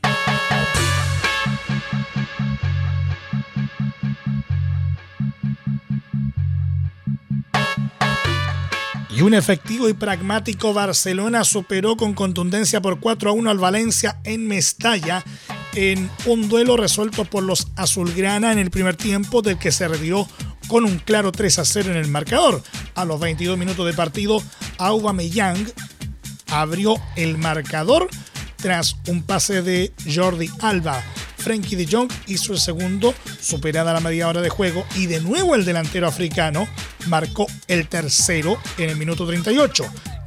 Y 9.17 9.23
un 9.23 9.33
efectivo 9.33 9.89
y 9.89 9.93
pragmático 9.93 10.75
Barcelona 10.75 11.45
superó 11.45 11.97
con 11.97 12.15
contundencia 12.15 12.83
por 12.83 12.99
4 12.99 13.31
a 13.31 13.33
1 13.33 13.49
al 13.49 13.59
Valencia 13.59 14.19
en 14.25 14.49
Mestalla 14.49 15.23
en 15.75 16.11
un 16.27 16.49
duelo 16.49 16.77
resuelto 16.77 17.25
por 17.25 17.43
los 17.43 17.69
azulgrana 17.77 18.53
en 18.53 18.59
el 18.59 18.71
primer 18.71 18.97
tiempo 18.97 19.43
del 19.43 19.59
que 19.59 19.73
se 19.73 19.89
retiró 19.89 20.29
con 20.69 20.85
un 20.85 20.99
claro 20.99 21.33
3 21.33 21.59
a 21.59 21.65
0 21.65 21.91
en 21.91 21.97
el 21.97 22.09
marcador. 22.09 22.63
A 22.95 23.05
los 23.05 23.21
22 23.21 23.59
minutos 23.59 23.87
de 23.87 23.93
partido, 23.93 24.43
Aubameyang 24.79 25.67
abrió 26.49 26.97
el 27.17 27.39
marcador 27.39 28.09
tras 28.57 28.97
un 29.09 29.23
pase 29.23 29.63
de 29.63 29.93
Jordi 30.13 30.49
Alba. 30.61 31.03
Frankie 31.37 31.77
de 31.77 31.87
Jong 31.87 32.11
hizo 32.27 32.55
el 32.55 32.59
segundo, 32.59 33.13
superada 33.39 33.93
la 33.93 34.01
media 34.01 34.29
hora 34.29 34.41
de 34.41 34.49
juego, 34.49 34.87
y 34.97 35.07
de 35.07 35.21
nuevo 35.21 35.55
el 35.55 35.67
delantero 35.67 36.07
africano 36.07 36.67
marcó 37.09 37.47
el 37.69 37.87
tercero 37.89 38.57
en 38.79 38.89
el 38.89 38.97
minuto 38.97 39.27
38. 39.27 39.85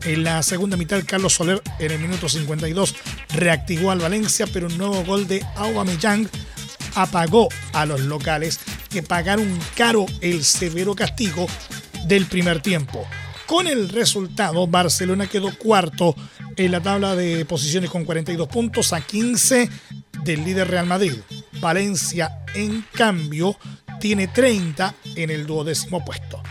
En 0.08 0.24
la 0.24 0.42
segunda 0.42 0.78
mitad, 0.78 1.04
Carlos 1.06 1.34
Soler 1.34 1.62
en 1.80 1.92
el 1.92 2.00
minuto 2.00 2.30
52 2.30 2.96
reactivó 3.36 3.92
al 3.92 4.00
Valencia, 4.00 4.48
pero 4.54 4.68
un 4.68 4.78
nuevo 4.78 5.04
gol 5.04 5.28
de 5.28 5.46
Aubameyang 5.58 6.30
apagó 6.96 7.50
a 7.74 7.86
los 7.86 8.00
locales 8.00 8.62
que 8.90 9.04
pagaron 9.04 9.60
caro 9.76 10.06
el 10.22 10.46
severo 10.46 10.96
castigo 10.96 11.46
del 12.06 12.26
primer 12.26 12.62
tiempo. 12.62 13.06
Con 13.48 13.68
el 13.68 13.90
resultado, 13.90 14.66
Barcelona 14.66 15.28
quedó 15.28 15.54
cuarto 15.58 16.16
en 16.56 16.72
la 16.72 16.80
tabla 16.80 17.18
de 17.18 17.44
posiciones 17.44 17.90
con 17.90 18.06
42 18.06 18.48
puntos 18.48 18.94
a 18.94 19.02
15 19.02 19.70
del 20.24 20.46
líder 20.46 20.70
Real 20.70 20.86
Madrid. 20.86 21.16
Valencia, 21.60 22.46
en 22.56 22.86
cambio, 22.94 23.58
tiene 24.00 24.30
30 24.30 24.96
en 25.16 25.32
el 25.32 25.46
duodécimo 25.46 26.06
puesto. 26.06 26.42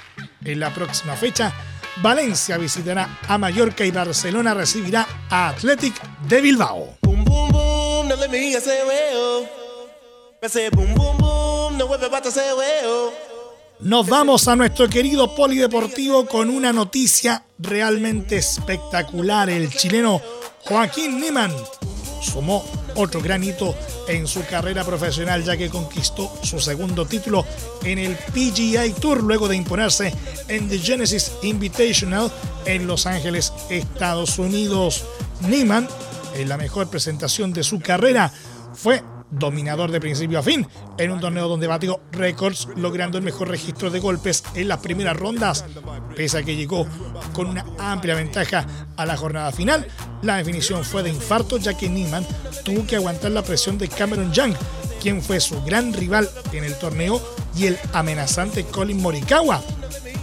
En 0.45 0.61
la 0.61 0.75
próxima 0.75 1.17
fecha, 1.17 1.55
Valencia 2.03 2.59
visitará 2.59 3.19
a 3.27 3.39
Mallorca 3.39 3.85
y 3.85 3.91
Barcelona 3.91 4.53
recibirá 4.55 5.07
a 5.31 5.49
Athletic 5.49 5.95
de 6.29 6.41
Bilbao. 6.41 6.99
Nos 13.81 14.07
vamos 14.07 14.49
a 14.49 14.57
nuestro 14.57 14.89
querido 14.89 15.35
polideportivo 15.35 16.27
con 16.27 16.51
una 16.51 16.73
noticia 16.73 17.45
realmente 17.59 18.37
espectacular. 18.37 19.49
El 19.49 19.71
chileno 19.71 20.21
Joaquín 20.65 21.21
Niemann 21.21 21.53
sumó 22.27 22.65
otro 22.97 23.21
gran 23.23 23.43
hito 23.45 23.75
en 24.09 24.27
su 24.27 24.45
carrera 24.45 24.85
profesional 24.85 25.45
ya 25.45 25.57
que 25.57 25.71
conquistó 25.71 26.33
su 26.43 26.61
segundo 26.61 27.07
título 27.07 27.45
en 27.85 27.99
el 27.99 28.17
PGA 28.17 28.93
Tour 29.01 29.23
luego 29.23 29.49
de 29.49 29.57
imponerse 29.57 30.13
en 30.49 30.69
The 30.69 30.79
Genesis 30.79 31.33
Invitational 31.43 32.31
en 32.65 32.87
Los 32.87 33.07
Ángeles, 33.07 33.53
Estados 33.71 34.39
Unidos. 34.39 35.05
Neiman, 35.41 35.89
en 36.35 36.49
la 36.49 36.57
mejor 36.57 36.89
presentación 36.89 37.53
de 37.53 37.63
su 37.63 37.81
carrera, 37.81 38.33
fue 38.75 39.03
dominador 39.31 39.91
de 39.91 40.01
principio 40.01 40.39
a 40.39 40.43
fin, 40.43 40.67
en 40.99 41.11
un 41.11 41.21
torneo 41.21 41.49
donde 41.49 41.67
batió 41.67 42.01
récords, 42.13 42.69
logrando 42.77 43.19
el 43.19 43.25
mejor 43.25 43.49
registro 43.49 43.91
de 43.91 44.01
golpes 44.01 44.45
en 44.55 44.69
las 44.69 44.79
primeras 44.79 45.17
rondas, 45.17 45.65
pese 46.15 46.39
a 46.39 46.43
que 46.43 46.57
llegó 46.57 46.87
con 47.33 47.47
una 47.47 47.65
amplia 47.79 48.15
ventaja 48.15 48.67
a 48.97 49.07
la 49.07 49.17
jornada 49.17 49.53
final. 49.53 49.87
La 50.23 50.37
definición 50.37 50.85
fue 50.85 51.03
de 51.03 51.11
infarto, 51.11 51.59
ya 51.59 51.77
que 51.77 51.89
Neiman 51.89 52.27
tuvo 52.65 52.87
que 52.87 52.97
aguantar 52.97 53.31
la 53.31 53.43
presión 53.43 53.79
de 53.79 53.89
Cameron 53.89 54.33
Young, 54.33 54.55
quien 55.01 55.23
fue 55.23 55.41
su 55.41 55.63
gran 55.63 55.93
rival 55.93 56.29
en 56.53 56.65
el 56.65 56.79
torneo, 56.79 57.21
y 57.57 57.67
el 57.67 57.79
amenazante 57.93 58.65
Colin 58.65 59.01
Morikawa, 59.01 59.63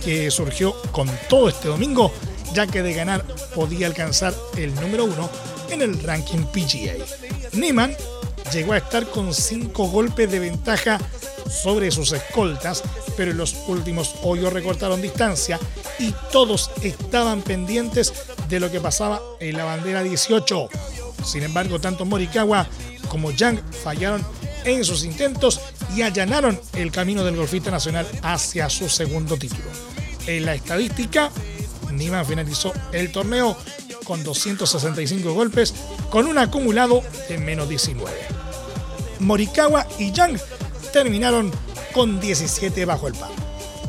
que 0.03 0.29
surgió 0.29 0.75
con 0.91 1.09
todo 1.29 1.49
este 1.49 1.67
domingo, 1.67 2.11
ya 2.53 2.67
que 2.67 2.83
de 2.83 2.93
ganar 2.93 3.25
podía 3.55 3.87
alcanzar 3.87 4.33
el 4.55 4.75
número 4.75 5.05
uno 5.05 5.29
en 5.69 5.81
el 5.81 6.01
ranking 6.03 6.45
PGA. 6.45 6.93
Neiman 7.53 7.95
llegó 8.51 8.73
a 8.73 8.77
estar 8.77 9.05
con 9.07 9.33
cinco 9.33 9.87
golpes 9.87 10.31
de 10.31 10.39
ventaja 10.39 10.99
sobre 11.49 11.91
sus 11.91 12.11
escoltas, 12.11 12.83
pero 13.15 13.31
en 13.31 13.37
los 13.37 13.55
últimos 13.67 14.15
hoyos 14.23 14.51
recortaron 14.51 15.01
distancia 15.01 15.59
y 15.99 16.13
todos 16.31 16.71
estaban 16.81 17.41
pendientes 17.41 18.13
de 18.49 18.59
lo 18.59 18.71
que 18.71 18.79
pasaba 18.79 19.21
en 19.39 19.57
la 19.57 19.65
bandera 19.65 20.03
18. 20.03 20.69
Sin 21.23 21.43
embargo, 21.43 21.79
tanto 21.79 22.05
Morikawa 22.05 22.67
como 23.07 23.31
Yang 23.31 23.61
fallaron 23.83 24.25
en 24.65 24.83
sus 24.83 25.03
intentos 25.03 25.59
y 25.95 26.01
allanaron 26.01 26.59
el 26.73 26.91
camino 26.91 27.23
del 27.23 27.35
golfista 27.35 27.71
nacional 27.71 28.07
hacia 28.21 28.69
su 28.69 28.89
segundo 28.89 29.37
título. 29.37 29.69
En 30.25 30.45
la 30.45 30.55
estadística, 30.55 31.31
Nima 31.91 32.23
finalizó 32.25 32.73
el 32.91 33.11
torneo 33.11 33.55
con 34.03 34.23
265 34.23 35.33
golpes, 35.33 35.73
con 36.09 36.27
un 36.27 36.37
acumulado 36.37 37.01
de 37.29 37.37
menos 37.37 37.69
19. 37.69 38.11
Morikawa 39.19 39.87
y 39.99 40.11
Yang 40.11 40.39
terminaron 40.91 41.51
con 41.93 42.19
17 42.19 42.85
bajo 42.85 43.07
el 43.07 43.13
palo. 43.13 43.33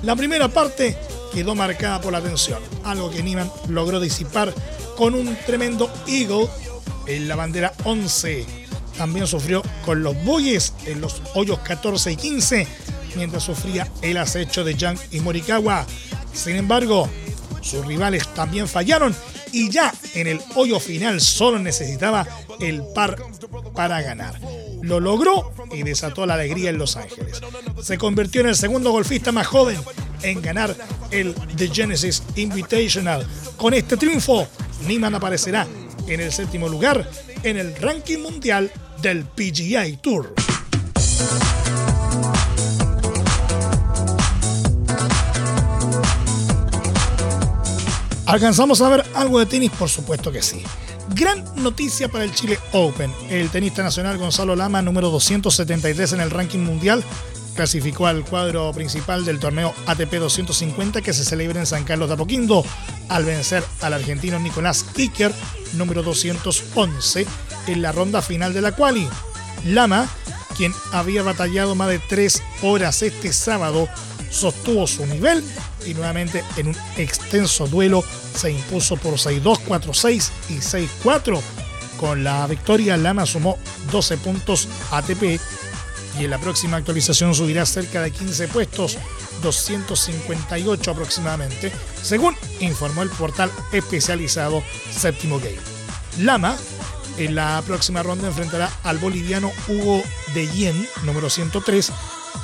La 0.03 0.16
primera 0.16 0.48
parte 0.48 0.96
quedó 1.33 1.55
marcada 1.55 2.00
por 2.00 2.12
la 2.12 2.20
tensión, 2.20 2.61
algo 2.85 3.11
que 3.11 3.22
Niman 3.22 3.50
logró 3.68 4.00
disipar 4.00 4.55
con 4.96 5.14
un 5.14 5.37
tremendo 5.46 5.90
eagle 6.07 6.48
en 7.07 7.29
la 7.29 7.37
bandera 7.37 7.72
11. 7.85 8.46
También 8.96 9.27
sufrió 9.27 9.62
con 9.85 10.03
los 10.03 10.14
bueyes 10.24 10.72
en 10.87 11.00
los 11.00 11.20
hoyos 11.35 11.59
14 11.61 12.12
y 12.12 12.16
15, 12.16 12.66
mientras 13.16 13.42
sufría 13.42 13.90
el 14.03 14.16
acecho 14.18 14.62
de 14.62 14.74
Yang 14.74 14.98
y 15.11 15.20
Morikawa. 15.20 15.87
Sin 16.33 16.57
embargo, 16.57 17.09
sus 17.61 17.85
rivales 17.85 18.29
también 18.35 18.68
fallaron 18.68 19.14
y 19.55 19.71
ya 19.71 19.95
en 20.14 20.27
el 20.27 20.40
hoyo 20.57 20.81
final 20.81 21.21
solo 21.21 21.61
necesitaba 21.61 22.27
el 22.61 22.83
par 22.93 23.17
para 23.73 24.03
ganar. 24.03 24.40
Lo 24.83 24.99
logró 24.99 25.53
y 25.73 25.85
desató 25.85 26.27
la 26.27 26.35
alegría 26.35 26.71
en 26.71 26.79
Los 26.79 26.97
Ángeles. 26.97 27.40
Se 27.81 27.97
convirtió 27.97 28.40
en 28.40 28.49
el 28.49 28.57
segundo 28.57 28.90
golfista 28.90 29.31
más 29.31 29.47
joven 29.47 29.79
en 30.23 30.43
ganar 30.43 30.77
el 31.12 31.35
The 31.57 31.69
Genesis 31.69 32.25
Invitational. 32.35 33.27
Con 33.57 33.75
este 33.75 33.97
triunfo, 33.97 34.49
Niman 34.88 35.14
aparecerá 35.14 35.69
en 36.09 36.21
el 36.21 36.33
séptimo 36.33 36.69
lugar 36.69 37.09
en 37.45 37.57
el 37.57 37.77
ranking 37.77 38.19
mundial 38.19 38.73
del 39.01 39.25
PGA 39.25 39.85
Tour. 40.03 40.35
¿Alcanzamos 48.26 48.80
a 48.80 48.88
ver 48.88 49.04
algo 49.14 49.38
de 49.38 49.46
tenis? 49.46 49.70
Por 49.70 49.88
supuesto 49.88 50.32
que 50.32 50.42
sí. 50.42 50.62
Gran 51.14 51.44
noticia 51.56 52.08
para 52.08 52.24
el 52.24 52.32
Chile 52.32 52.58
Open. 52.72 53.12
El 53.28 53.50
tenista 53.50 53.82
nacional 53.82 54.16
Gonzalo 54.16 54.56
Lama, 54.56 54.80
número 54.80 55.10
273 55.10 56.14
en 56.14 56.20
el 56.20 56.30
ranking 56.30 56.60
mundial, 56.60 57.04
clasificó 57.54 58.06
al 58.06 58.24
cuadro 58.24 58.72
principal 58.72 59.26
del 59.26 59.38
torneo 59.38 59.74
ATP 59.87 60.14
250 60.14 61.02
que 61.02 61.12
se 61.12 61.24
celebra 61.24 61.60
en 61.60 61.66
San 61.66 61.84
Carlos 61.84 62.08
de 62.08 62.14
Apoquindo 62.14 62.64
al 63.10 63.26
vencer 63.26 63.62
al 63.82 63.92
argentino 63.92 64.38
Nicolás 64.38 64.87
Iker, 64.96 65.32
número 65.74 66.02
211, 66.02 67.26
en 67.66 67.82
la 67.82 67.92
ronda 67.92 68.22
final 68.22 68.54
de 68.54 68.62
la 68.62 68.72
quali. 68.72 69.06
Lama, 69.66 70.08
quien 70.56 70.72
había 70.92 71.22
batallado 71.22 71.74
más 71.74 71.90
de 71.90 71.98
tres 71.98 72.42
horas 72.62 73.02
este 73.02 73.34
sábado, 73.34 73.87
sostuvo 74.30 74.87
su 74.87 75.04
nivel 75.06 75.44
y 75.87 75.94
nuevamente 75.94 76.44
en 76.57 76.68
un 76.68 76.77
extenso 76.97 77.66
duelo 77.66 78.05
se 78.35 78.51
impuso 78.51 78.97
por 78.97 79.14
6-2, 79.14 79.61
4-6 79.66 80.31
y 80.51 80.55
6-4. 80.55 81.40
Con 81.99 82.25
la 82.25 82.47
victoria, 82.47 82.97
Lama 82.97 83.27
sumó 83.27 83.59
12 83.90 84.16
puntos 84.18 84.68
ATP 84.90 85.40
y 86.18 86.25
en 86.25 86.31
la 86.31 86.38
próxima 86.38 86.77
actualización 86.77 87.35
subirá 87.35 87.66
cerca 87.66 88.03
de 88.03 88.11
15 88.11 88.49
puestos, 88.49 88.99
258 89.42 90.90
aproximadamente, 90.90 91.73
según 92.03 92.37
informó 92.61 93.03
el 93.03 93.11
portal 93.11 93.51
especializado 93.73 94.62
Séptimo 94.90 95.38
Game. 95.38 95.59
Lama 96.18 96.57
en 97.18 97.35
la 97.35 97.62
próxima 97.66 98.03
ronda 98.03 98.29
enfrentará 98.29 98.70
al 98.83 98.99
boliviano 98.99 99.53
Hugo 99.68 100.03
de 100.35 100.49
Yen, 100.49 100.88
número 101.05 101.31
103, 101.31 101.92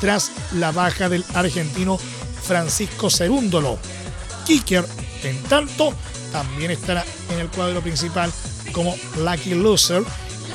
tras 0.01 0.31
la 0.53 0.71
baja 0.71 1.09
del 1.09 1.25
argentino 1.35 1.99
Francisco 2.43 3.11
Cerúndolo. 3.11 3.79
Kicker, 4.47 4.85
en 5.23 5.41
tanto, 5.45 5.95
también 6.33 6.71
estará 6.71 7.05
en 7.31 7.41
el 7.41 7.49
cuadro 7.49 7.81
principal 7.81 8.33
como 8.73 8.97
Lucky 9.19 9.55
Loser 9.55 10.03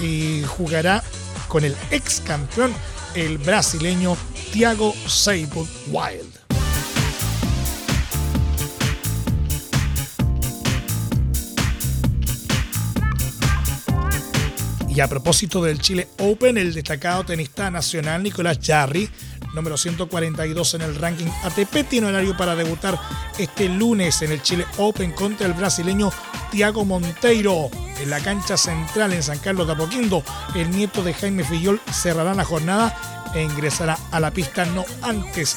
y 0.01 0.43
jugará 0.43 1.03
con 1.47 1.63
el 1.63 1.75
ex 1.91 2.21
campeón, 2.21 2.73
el 3.13 3.37
brasileño 3.37 4.17
Thiago 4.51 4.93
Seibold 5.07 5.69
Wild. 5.91 6.35
Y 14.95 15.01
a 15.01 15.09
propósito 15.09 15.61
del 15.61 15.79
Chile 15.79 16.07
Open, 16.19 16.57
el 16.57 16.73
destacado 16.73 17.25
tenista 17.25 17.69
nacional 17.69 18.23
Nicolás 18.23 18.59
Jarry, 18.63 19.09
número 19.55 19.77
142 19.77 20.73
en 20.75 20.81
el 20.81 20.95
ranking 20.95 21.27
ATP, 21.43 21.87
tiene 21.89 22.07
horario 22.07 22.37
para 22.37 22.55
debutar 22.55 22.99
este 23.39 23.69
lunes 23.69 24.21
en 24.21 24.31
el 24.31 24.41
Chile 24.41 24.65
Open 24.77 25.11
contra 25.13 25.47
el 25.47 25.53
brasileño 25.53 26.11
Thiago 26.51 26.85
Monteiro. 26.85 27.69
En 27.99 28.09
la 28.09 28.19
cancha 28.19 28.57
central 28.57 29.13
en 29.13 29.23
San 29.23 29.39
Carlos 29.39 29.65
de 29.65 29.73
Apoquindo, 29.73 30.23
el 30.53 30.69
nieto 30.69 31.01
de 31.01 31.13
Jaime 31.13 31.43
Fillol 31.43 31.79
cerrará 31.91 32.35
la 32.35 32.43
jornada 32.43 33.31
e 33.33 33.41
ingresará 33.41 33.97
a 34.11 34.19
la 34.19 34.31
pista 34.31 34.65
no 34.65 34.85
antes 35.01 35.55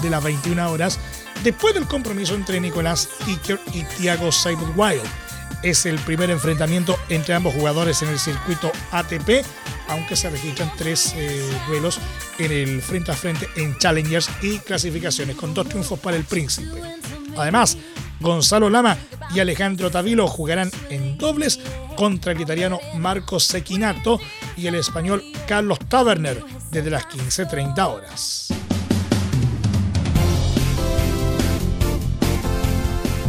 de 0.00 0.08
las 0.08 0.22
21 0.22 0.70
horas, 0.70 0.98
después 1.42 1.74
del 1.74 1.86
compromiso 1.86 2.34
entre 2.34 2.60
Nicolás 2.60 3.08
Iker 3.26 3.60
y 3.74 3.82
Thiago 3.82 4.30
Wild 4.76 5.29
es 5.62 5.86
el 5.86 5.98
primer 5.98 6.30
enfrentamiento 6.30 6.96
entre 7.08 7.34
ambos 7.34 7.54
jugadores 7.54 8.02
en 8.02 8.08
el 8.08 8.18
circuito 8.18 8.70
ATP, 8.90 9.44
aunque 9.88 10.16
se 10.16 10.30
registran 10.30 10.72
tres 10.76 11.14
eh, 11.16 11.42
duelos 11.68 12.00
en 12.38 12.52
el 12.52 12.82
frente 12.82 13.12
a 13.12 13.14
frente 13.14 13.48
en 13.56 13.76
Challengers 13.78 14.30
y 14.42 14.58
clasificaciones, 14.58 15.36
con 15.36 15.54
dos 15.54 15.68
triunfos 15.68 15.98
para 15.98 16.16
el 16.16 16.24
Príncipe. 16.24 16.80
Además, 17.36 17.76
Gonzalo 18.20 18.68
Lama 18.68 18.96
y 19.34 19.40
Alejandro 19.40 19.90
Tavilo 19.90 20.26
jugarán 20.28 20.70
en 20.90 21.16
dobles 21.16 21.60
contra 21.96 22.32
el 22.32 22.40
italiano 22.40 22.78
Marco 22.96 23.40
Sequinato 23.40 24.20
y 24.56 24.66
el 24.66 24.74
español 24.74 25.22
Carlos 25.46 25.78
Taverner 25.88 26.42
desde 26.70 26.90
las 26.90 27.04
15.30 27.06 27.86
horas. 27.86 28.49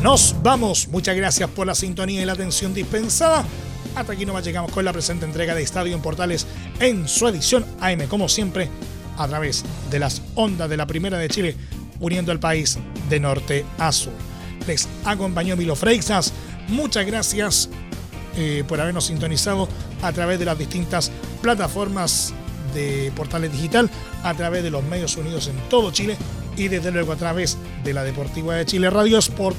Nos 0.02 0.36
vamos. 0.42 0.88
Muchas 0.88 1.16
gracias 1.16 1.48
por 1.52 1.68
la 1.68 1.76
sintonía 1.76 2.24
y 2.24 2.26
la 2.26 2.34
atención 2.34 2.74
dispensada. 2.74 3.46
Hasta 3.96 4.14
aquí 4.14 4.26
nomás 4.26 4.44
llegamos 4.44 4.72
con 4.72 4.84
la 4.84 4.92
presente 4.92 5.26
entrega 5.26 5.54
de 5.54 5.62
Estadio 5.62 5.94
en 5.94 6.02
Portales 6.02 6.48
en 6.80 7.08
su 7.08 7.28
edición 7.28 7.64
AM, 7.80 8.08
como 8.08 8.28
siempre, 8.28 8.68
a 9.18 9.28
través 9.28 9.64
de 9.92 10.00
las 10.00 10.24
ondas 10.34 10.72
de 10.72 10.78
la 10.78 10.88
Primera 10.88 11.20
de 11.20 11.30
Chile, 11.30 11.56
uniendo 12.00 12.32
al 12.32 12.40
país 12.40 12.80
de 13.10 13.20
norte 13.20 13.64
a 13.78 13.92
sur. 13.92 14.14
Les 14.66 14.88
acompañó 15.06 15.56
Milo 15.56 15.76
Freixas. 15.76 16.34
Muchas 16.68 17.06
gracias 17.06 17.70
eh, 18.38 18.64
por 18.68 18.82
habernos 18.82 19.06
sintonizado 19.06 19.68
a 20.02 20.12
través 20.14 20.40
de 20.40 20.46
las 20.46 20.58
distintas 20.58 21.12
plataformas 21.44 22.34
de 22.74 23.12
Portales 23.16 23.52
Digital, 23.52 23.88
a 24.24 24.34
través 24.34 24.64
de 24.64 24.72
los 24.72 24.84
medios 24.84 25.16
unidos 25.16 25.48
en 25.48 25.58
todo 25.70 25.92
Chile 25.92 26.18
y 26.58 26.70
desde 26.70 26.92
luego 26.92 27.12
a 27.12 27.18
través 27.18 27.58
de 27.84 27.94
la 27.94 28.04
Deportiva 28.04 28.56
de 28.56 28.66
Chile 28.66 28.90
Radio 28.90 29.20
Sport 29.20 29.58